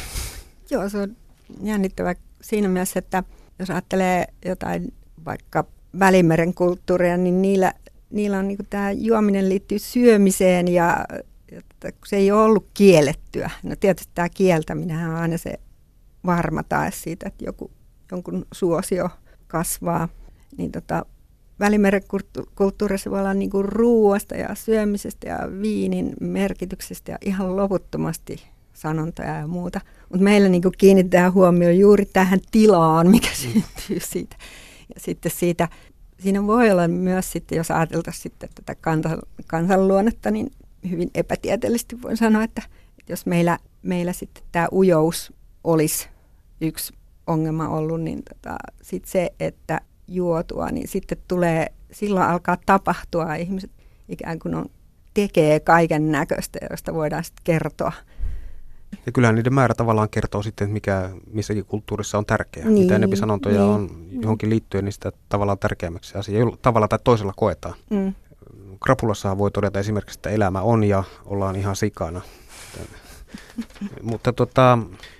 Joo, 0.70 0.88
se 0.88 0.98
on 0.98 1.16
jännittävä 1.62 2.14
siinä 2.40 2.68
mielessä, 2.68 2.98
että 2.98 3.22
jos 3.58 3.70
ajattelee 3.70 4.24
jotain 4.44 4.94
vaikka 5.24 5.64
Välimeren 5.98 6.54
kulttuuria, 6.54 7.16
niin 7.16 7.42
niillä, 7.42 7.72
niillä 8.10 8.38
on 8.38 8.48
niin 8.48 8.58
tämä 8.70 8.90
juominen 8.90 9.48
liittyy 9.48 9.78
syömiseen 9.78 10.68
ja 10.68 11.04
että 11.48 11.92
se 12.06 12.16
ei 12.16 12.32
ole 12.32 12.42
ollut 12.42 12.66
kiellettyä. 12.74 13.50
No 13.62 13.76
tietysti 13.80 14.12
tämä 14.14 14.28
kieltäminen 14.28 15.08
on 15.08 15.14
aina 15.14 15.38
se 15.38 15.52
varma 16.26 16.62
tae 16.62 16.90
siitä, 16.90 17.28
että 17.28 17.44
joku, 17.44 17.70
jonkun 18.10 18.46
suosio 18.52 19.08
kasvaa. 19.46 20.08
Niin 20.56 20.72
tota, 20.72 21.06
Välimeren 21.60 22.02
kulttuurissa 22.54 23.10
voi 23.10 23.20
olla 23.20 23.34
niin 23.34 23.50
kuin 23.50 23.64
ruuasta 23.64 24.34
ja 24.34 24.54
syömisestä 24.54 25.28
ja 25.28 25.38
viinin 25.62 26.12
merkityksestä 26.20 27.12
ja 27.12 27.18
ihan 27.24 27.56
loputtomasti 27.56 28.42
sanontoja 28.78 29.38
ja 29.38 29.46
muuta. 29.46 29.80
Mutta 30.08 30.24
meillä 30.24 30.48
niin 30.48 30.62
kiinnitetään 30.78 31.32
huomioon 31.32 31.78
juuri 31.78 32.06
tähän 32.06 32.40
tilaan, 32.50 33.10
mikä 33.10 33.28
mm. 33.28 33.34
syntyy 33.34 34.00
siitä. 34.00 34.36
Ja 34.94 35.00
sitten 35.00 35.32
siitä, 35.32 35.68
siinä 36.18 36.46
voi 36.46 36.70
olla 36.70 36.88
myös 36.88 37.32
sitten, 37.32 37.56
jos 37.56 37.70
ajateltaisiin 37.70 38.22
sitten 38.22 38.48
tätä 38.54 38.74
kansan, 38.74 39.18
kansanluonnetta, 39.46 40.30
niin 40.30 40.52
hyvin 40.90 41.10
epätieteellisesti 41.14 42.02
voin 42.02 42.16
sanoa, 42.16 42.44
että, 42.44 42.62
että 42.98 43.12
jos 43.12 43.26
meillä, 43.26 43.58
meillä 43.82 44.12
sitten 44.12 44.44
tämä 44.52 44.68
ujous 44.72 45.32
olisi 45.64 46.08
yksi 46.60 46.92
ongelma 47.26 47.68
ollut, 47.68 48.00
niin 48.00 48.22
tota, 48.22 48.56
sitten 48.82 49.10
se, 49.10 49.30
että 49.40 49.80
juotua, 50.08 50.68
niin 50.68 50.88
sitten 50.88 51.18
tulee, 51.28 51.66
silloin 51.92 52.26
alkaa 52.26 52.56
tapahtua, 52.66 53.34
ihmiset 53.34 53.70
ikään 54.08 54.38
kuin 54.38 54.54
on, 54.54 54.66
tekee 55.14 55.60
kaiken 55.60 56.12
näköistä, 56.12 56.58
josta 56.70 56.94
voidaan 56.94 57.24
sitten 57.24 57.44
kertoa– 57.44 57.92
Ja 59.06 59.12
kyllähän 59.12 59.34
niiden 59.34 59.54
määrä 59.54 59.74
tavallaan 59.74 60.08
kertoo 60.08 60.42
sitten, 60.42 60.64
että 60.64 60.72
mikä 60.72 61.10
missäkin 61.32 61.64
kulttuurissa 61.64 62.18
on 62.18 62.26
tärkeää. 62.26 62.68
Niin, 62.68 62.82
Mitä 62.82 62.96
enemmän 62.96 63.16
sanontoja 63.16 63.60
niin. 63.60 63.70
on 63.70 64.06
johonkin 64.10 64.50
liittyen, 64.50 64.84
niin 64.84 64.92
sitä 64.92 65.12
tavallaan 65.28 65.58
tärkeämmäksi 65.58 66.18
asia 66.18 66.44
tavalla 66.62 66.88
tai 66.88 66.98
toisella 67.04 67.32
koetaan. 67.36 67.74
Mm. 67.90 68.14
Krapulassahan 68.84 69.38
voi 69.38 69.50
todeta 69.50 69.80
esimerkiksi, 69.80 70.18
että 70.18 70.30
elämä 70.30 70.60
on 70.60 70.84
ja 70.84 71.04
ollaan 71.24 71.56
ihan 71.56 71.76
sikana. 71.76 72.20
Mutta 74.10 74.32
tota, 74.32 74.78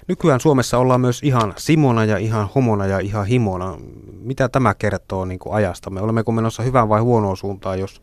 nykyään 0.09 0.41
Suomessa 0.41 0.79
ollaan 0.79 1.01
myös 1.01 1.23
ihan 1.23 1.55
simona 1.57 2.05
ja 2.05 2.19
ihan 2.19 2.49
homona 2.55 2.87
ja 2.87 2.99
ihan 2.99 3.27
himona. 3.27 3.79
Mitä 4.21 4.49
tämä 4.49 4.75
kertoo 4.75 5.25
niin 5.25 5.39
kuin 5.39 5.55
ajastamme? 5.55 6.01
Olemmeko 6.01 6.33
menossa 6.33 6.63
hyvään 6.63 6.89
vai 6.89 7.01
huonoon 7.01 7.37
suuntaan, 7.37 7.81
jos 7.81 8.03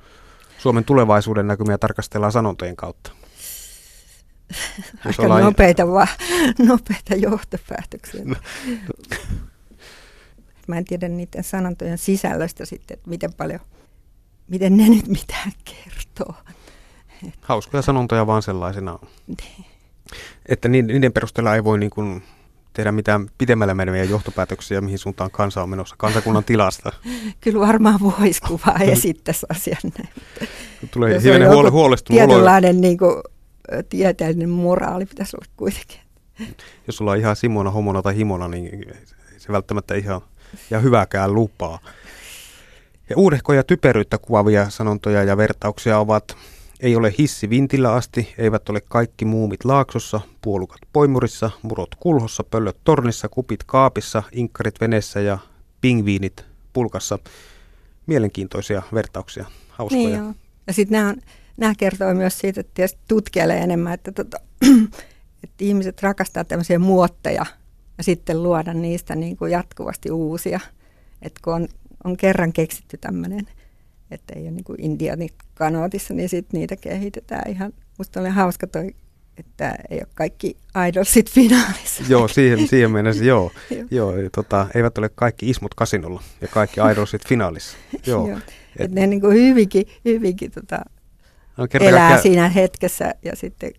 Suomen 0.58 0.86
tulevaisuuden 0.86 1.47
näkymiä 1.47 1.78
tarkastellaan 1.78 2.32
sanontojen 2.32 2.75
kautta? 2.75 3.12
Aika 5.05 5.23
ollaan- 5.23 5.43
nopeita, 5.43 5.88
vaan, 5.88 6.08
nopeita 6.69 7.15
johtopäätöksiä. 7.15 8.21
No. 8.25 8.36
Mä 10.67 10.77
en 10.77 10.86
tiedä 10.86 11.08
niiden 11.08 11.43
sanontojen 11.43 11.97
sisällöstä 11.97 12.65
sitten, 12.65 12.95
että 12.97 13.10
miten 13.10 13.34
paljon, 13.34 13.60
miten 14.47 14.77
ne 14.77 14.89
nyt 14.89 15.08
mitään 15.08 15.51
kertoo. 15.65 16.34
Hauskoja 17.41 17.81
sanontoja 17.81 18.27
vaan 18.27 18.41
sellaisena. 18.41 18.99
Että 20.45 20.67
ni- 20.67 20.81
niiden 20.81 21.13
perusteella 21.13 21.55
ei 21.55 21.63
voi 21.63 21.79
niin 21.79 21.89
kuin 21.89 22.23
tehdä 22.73 22.91
mitään 22.91 23.29
pidemmällä 23.38 23.73
meneviä 23.73 24.03
johtopäätöksiä, 24.03 24.81
mihin 24.81 24.99
suuntaan 24.99 25.31
kansa 25.31 25.63
on 25.63 25.69
menossa, 25.69 25.95
kansakunnan 25.97 26.43
tilasta. 26.43 26.91
Kyllä 27.41 27.60
varmaan 27.67 27.99
voisi 27.99 28.41
kuvaa 28.41 28.77
esittäisi 28.93 29.45
asian 29.49 29.91
näin. 29.97 30.10
Tulee 30.91 31.21
hivenen 31.21 31.49
huole- 31.49 31.71
huolestunut. 31.71 32.17
Tietynlainen 32.19 32.81
niin 32.81 32.97
kuin, 32.97 33.23
tieteellinen 33.89 34.49
moraali 34.49 35.06
pitäisi 35.06 35.38
olla 35.38 35.47
kuitenkin. 35.58 35.99
Jos 36.88 37.01
ollaan 37.01 37.19
ihan 37.19 37.36
simona, 37.36 37.71
homona 37.71 38.01
tai 38.01 38.15
himona, 38.15 38.47
niin 38.47 38.93
se 39.38 39.51
välttämättä 39.51 39.95
ihan, 39.95 40.21
ihan 40.71 40.84
hyvääkään 40.84 41.34
lupaa. 41.34 41.80
Ja 43.10 43.17
uudehkoja 43.17 43.63
typeryyttä 43.63 44.17
kuvaavia 44.17 44.69
sanontoja 44.69 45.23
ja 45.23 45.38
vertauksia 45.38 45.99
ovat 45.99 46.38
ei 46.80 46.95
ole 46.95 47.13
hissi 47.17 47.49
vintillä 47.49 47.93
asti, 47.93 48.34
eivät 48.38 48.69
ole 48.69 48.82
kaikki 48.82 49.25
muumit 49.25 49.65
laaksossa, 49.65 50.21
puolukat 50.41 50.80
poimurissa, 50.93 51.51
murot 51.62 51.95
kulhossa, 51.99 52.43
pöllöt 52.43 52.78
tornissa, 52.84 53.30
kupit 53.30 53.63
kaapissa, 53.63 54.23
inkkarit 54.32 54.82
veneessä 54.82 55.19
ja 55.19 55.38
pingviinit 55.82 56.45
pulkassa. 56.73 57.19
Mielenkiintoisia 58.06 58.82
vertauksia, 58.93 59.45
hauskoja. 59.69 60.08
Niin 60.08 60.17
joo. 60.17 60.34
Ja 60.67 60.73
sitten 60.73 60.97
nämä, 60.97 61.15
nämä 61.58 61.74
kertoo 61.78 62.13
myös 62.13 62.39
siitä, 62.39 62.60
että 62.62 62.72
tietysti 62.74 63.00
tutkijalle 63.08 63.58
enemmän, 63.58 63.94
että, 63.94 64.12
tota, 64.12 64.38
että 65.44 65.56
ihmiset 65.60 66.02
rakastaa 66.04 66.44
tämmöisiä 66.44 66.80
muotteja 66.80 67.46
ja 67.98 68.04
sitten 68.04 68.44
luoda 68.44 68.74
niistä 68.74 69.15
niin 69.15 69.38
kuin 69.38 69.52
jatkuvasti 69.52 70.12
uusia. 70.12 70.60
Että 71.22 71.39
kun 71.44 71.54
on, 71.54 71.68
on 72.04 72.18
kerran 72.18 72.54
keksitty 72.54 72.98
tämmöinen, 72.98 73.48
että 74.12 74.34
ei 74.36 74.41
ole 74.41 74.52
niin 74.52 74.63
kuin 74.63 74.82
Indianin 74.82 75.30
kanootissa, 75.54 76.13
niin 76.13 76.30
sitten 76.30 76.60
niitä 76.60 76.76
kehitetään 76.76 77.52
ihan. 77.52 77.74
Musta 77.98 78.20
oli 78.20 78.30
hauska 78.30 78.68
toi, 78.68 78.96
että 79.38 79.76
ei 79.89 79.98
ole 79.98 80.08
kaikki 80.15 80.58
idolsit 80.89 81.30
finaalissa. 81.32 82.04
Joo, 82.10 82.28
siihen, 82.28 82.68
siihen 82.68 82.91
mennessä 82.91 83.24
joo. 83.34 83.52
Joo. 83.91 84.13
tota, 84.36 84.68
eivät 84.76 84.98
ole 84.98 85.10
kaikki 85.15 85.50
ismut 85.50 85.74
kasinolla 85.74 86.24
ja 86.41 86.48
kaikki 86.48 86.80
idolsit 86.91 87.28
finaalissa. 87.28 87.78
Joo. 88.08 88.28
Joo. 88.30 88.38
Et- 88.38 88.54
Et 88.80 88.91
ne 88.91 89.08
niin 89.08 89.22
kuin 89.22 89.38
hyvinkin, 89.38 89.86
hyvinkin 90.06 90.52
tota, 90.52 90.80
No, 91.58 91.68
elää 91.80 91.91
kaikkiaan- 92.10 92.22
siinä 92.22 92.50
hetkessä 92.50 93.15
ja 93.24 93.36
sitten 93.36 93.72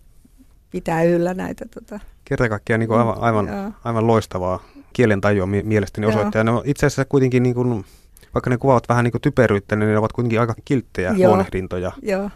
pitää 0.71 1.03
yllä 1.03 1.33
näitä. 1.33 1.65
Tota. 1.73 1.99
Kerta 2.25 2.49
kaikkiaan 2.49 2.79
niin 2.79 2.91
aivan, 2.91 3.17
aivan, 3.19 3.47
Joo. 3.47 3.71
aivan 3.83 4.07
loistavaa 4.07 4.63
kielentajua 4.93 5.45
mie- 5.45 5.63
mielestäni 5.63 6.05
Joo. 6.07 6.11
osoittaa. 6.15 6.41
On 6.41 6.61
itse 6.65 6.85
asiassa 6.85 7.05
kuitenkin, 7.05 7.43
niin 7.43 7.55
kuin, 7.55 7.85
vaikka 8.33 8.49
ne 8.49 8.57
kuvaavat 8.57 8.89
vähän 8.89 9.03
niin 9.03 9.11
kuin 9.11 9.21
typeryyttä, 9.21 9.75
niin 9.75 9.89
ne 9.89 9.97
ovat 9.97 10.13
kuitenkin 10.13 10.39
aika 10.39 10.55
kilttejä 10.65 11.13
Joo. 11.17 11.27
luonnehdintoja. 11.29 11.91
Joo. 12.01 12.29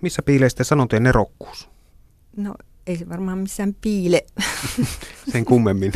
Missä 0.00 0.22
piilee 0.22 0.48
sitten 0.48 0.66
sanontojen 0.66 1.02
nerokkuus? 1.02 1.68
No 2.36 2.54
ei 2.86 2.96
se 2.96 3.08
varmaan 3.08 3.38
missään 3.38 3.74
piile. 3.80 4.24
Sen 5.32 5.44
kummemmin. 5.44 5.92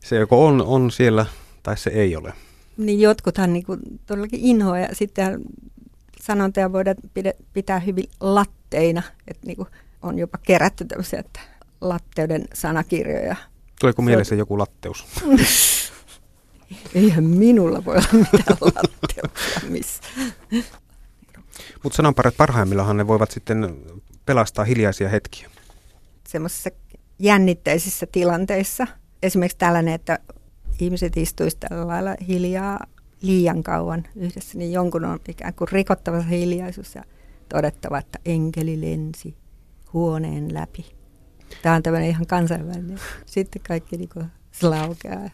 Se 0.00 0.16
joko 0.16 0.46
on, 0.46 0.62
on 0.62 0.90
siellä 0.90 1.26
tai 1.62 1.76
se 1.76 1.90
ei 1.90 2.16
ole. 2.16 2.32
niin 2.76 3.00
jotkuthan 3.00 3.52
niin 3.52 3.64
kuin 3.66 3.80
todellakin 4.06 4.40
inhoa 4.42 4.78
ja 4.78 4.88
sitten 4.92 5.40
sanontoja 6.22 6.72
voidaan 6.72 6.96
pitää 7.52 7.78
hyvin 7.78 8.04
latteina. 8.20 9.02
Että 9.28 9.46
niin 9.46 9.66
on 10.02 10.18
jopa 10.18 10.38
kerätty 10.38 10.84
tämmöisiä 10.84 11.18
että 11.20 11.40
latteuden 11.80 12.44
sanakirjoja. 12.54 13.36
Tuleeko 13.80 14.02
mielessä 14.02 14.34
joku 14.34 14.58
latteus? 14.58 15.06
Eihän 16.94 17.24
minulla 17.24 17.84
voi 17.84 17.96
olla 17.96 18.08
mitään 18.12 18.58
latteuksia 18.60 19.60
missä. 19.68 20.02
Mutta 21.82 21.96
sananparat 21.96 22.36
parhaimmillaan 22.36 22.96
ne 22.96 23.06
voivat 23.06 23.30
sitten 23.30 23.76
pelastaa 24.26 24.64
hiljaisia 24.64 25.08
hetkiä. 25.08 25.50
semmoisissa 26.28 26.70
jännitteisissä 27.18 28.06
tilanteissa. 28.12 28.86
Esimerkiksi 29.22 29.58
tällainen, 29.58 29.94
että 29.94 30.18
ihmiset 30.80 31.16
istuisivat 31.16 31.60
tällä 31.60 31.86
lailla 31.86 32.16
hiljaa 32.28 32.86
liian 33.22 33.62
kauan 33.62 34.06
yhdessä, 34.16 34.58
niin 34.58 34.72
jonkun 34.72 35.04
on 35.04 35.20
ikään 35.28 35.54
kuin 35.54 35.68
rikottava 35.72 36.22
se 36.22 36.28
hiljaisuus 36.28 36.94
ja 36.94 37.02
todettava, 37.48 37.98
että 37.98 38.18
enkeli 38.24 38.80
lensi 38.80 39.36
huoneen 39.92 40.54
läpi. 40.54 40.86
Tämä 41.62 41.74
on 41.74 41.82
tämmöinen 41.82 42.08
ihan 42.08 42.26
kansainvälinen. 42.26 43.00
Sitten 43.26 43.62
kaikki 43.68 43.96
niin 43.96 44.08
kuin 44.08 44.26
laukeaa. 44.62 45.30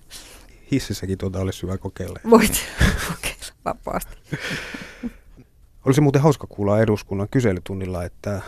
Hississäkin 0.72 1.18
tuota 1.18 1.40
olisi 1.40 1.62
hyvä 1.62 1.78
kokeilla. 1.78 2.18
Voit 2.30 2.52
kokeilla 3.08 3.54
vapaasti. 3.64 4.16
Olisi 5.84 6.00
muuten 6.00 6.22
hauska 6.22 6.46
kuulla 6.46 6.80
eduskunnan 6.80 7.28
kyselytunnilla, 7.30 8.04
että 8.04 8.42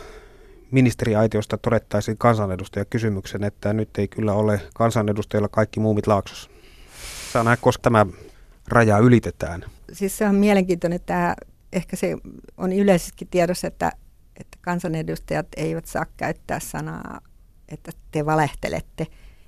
ministeriaitiosta 0.70 1.59
todettaisiin 1.59 2.18
kansanedustaja 2.18 2.85
kysymyksen, 2.85 3.44
että 3.44 3.72
nyt 3.72 3.98
ei 3.98 4.09
kyllä 4.09 4.33
ole 4.33 4.61
kansanedustajilla 4.74 5.48
kaikki 5.48 5.81
muumit 5.81 6.07
laaksossa. 6.07 6.50
Saa 7.33 7.44
nähdä, 7.44 7.57
koska 7.57 7.83
tämä 7.83 8.07
raja 8.68 8.99
ylitetään. 8.99 9.64
siis 9.92 10.18
se 10.18 10.27
on 10.27 10.35
mielenkiintoinen, 10.35 10.96
että 10.96 11.07
tämä, 11.07 11.35
ehkä 11.73 11.96
se 11.96 12.16
on 12.57 12.73
yleisestikin 12.73 13.29
tiedossa, 13.29 13.66
että, 13.66 13.92
että 14.37 14.59
kansanedustajat 14.61 15.46
eivät 15.57 15.87
saa 15.87 16.07
käyttää 16.16 16.61
sanaa, 16.61 17.20
että 17.68 17.92
te 18.11 18.27
valehtelette. 18.27 19.07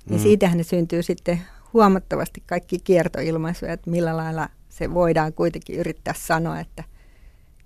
Niin 0.09 0.19
Mm. 0.19 0.23
siitähän 0.23 0.57
ne 0.57 0.63
syntyy 0.63 1.03
sitten 1.03 1.41
huomattavasti 1.73 2.43
kaikki 2.45 2.79
kiertoilmaisuja, 2.79 3.73
että 3.73 3.89
millä 3.89 4.17
lailla 4.17 4.49
se 4.69 4.93
voidaan 4.93 5.33
kuitenkin 5.33 5.75
yrittää 5.79 6.13
sanoa, 6.17 6.59
että 6.59 6.83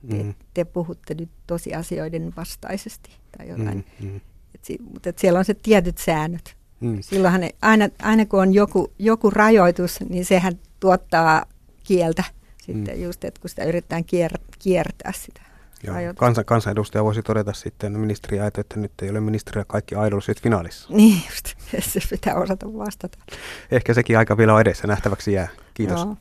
te, 0.09 0.23
Mm. 0.23 0.33
te 0.53 0.65
puhutte 0.65 1.13
nyt 1.13 1.29
tosiasioiden 1.47 2.33
vastaisesti 2.37 3.11
tai 3.37 3.47
jotain. 3.49 3.85
Mm, 3.99 4.07
mm. 4.09 4.15
Et 4.55 4.65
si, 4.65 4.77
mutta 4.93 5.09
et 5.09 5.19
siellä 5.19 5.39
on 5.39 5.45
se 5.45 5.53
tietyt 5.53 5.97
säännöt. 5.97 6.55
Mm. 6.79 6.97
Silloinhan 7.01 7.41
ne, 7.41 7.49
aina, 7.61 7.89
aina 8.01 8.25
kun 8.25 8.39
on 8.41 8.53
joku, 8.53 8.93
joku 8.99 9.29
rajoitus, 9.29 9.99
niin 10.09 10.25
sehän 10.25 10.59
tuottaa 10.79 11.45
kieltä 11.83 12.23
sitten 12.57 12.95
mm. 12.95 13.03
just, 13.03 13.23
että 13.23 13.41
kun 13.41 13.49
sitä 13.49 13.63
yritetään 13.63 14.05
kier, 14.05 14.31
kiertää 14.59 15.11
sitä 15.11 15.41
Joo. 15.83 15.95
Kansan, 16.15 16.45
kansanedustaja 16.45 17.03
voisi 17.03 17.23
todeta 17.23 17.53
sitten 17.53 17.99
ministeriaito, 17.99 18.61
että 18.61 18.79
nyt 18.79 18.91
ei 19.01 19.09
ole 19.09 19.19
ministeriä 19.19 19.65
kaikki 19.67 19.95
idolsit 20.07 20.41
finaalissa. 20.41 20.93
Niin 20.93 21.21
just, 21.29 21.53
se 21.91 21.99
pitää 22.09 22.35
osata 22.35 22.65
vastata. 22.65 23.17
Ehkä 23.71 23.93
sekin 23.93 24.17
aika 24.17 24.37
vielä 24.37 24.53
on 24.53 24.61
edessä 24.61 24.87
nähtäväksi 24.87 25.33
jää. 25.33 25.47
Kiitos. 25.73 25.99
Joo. 25.99 26.17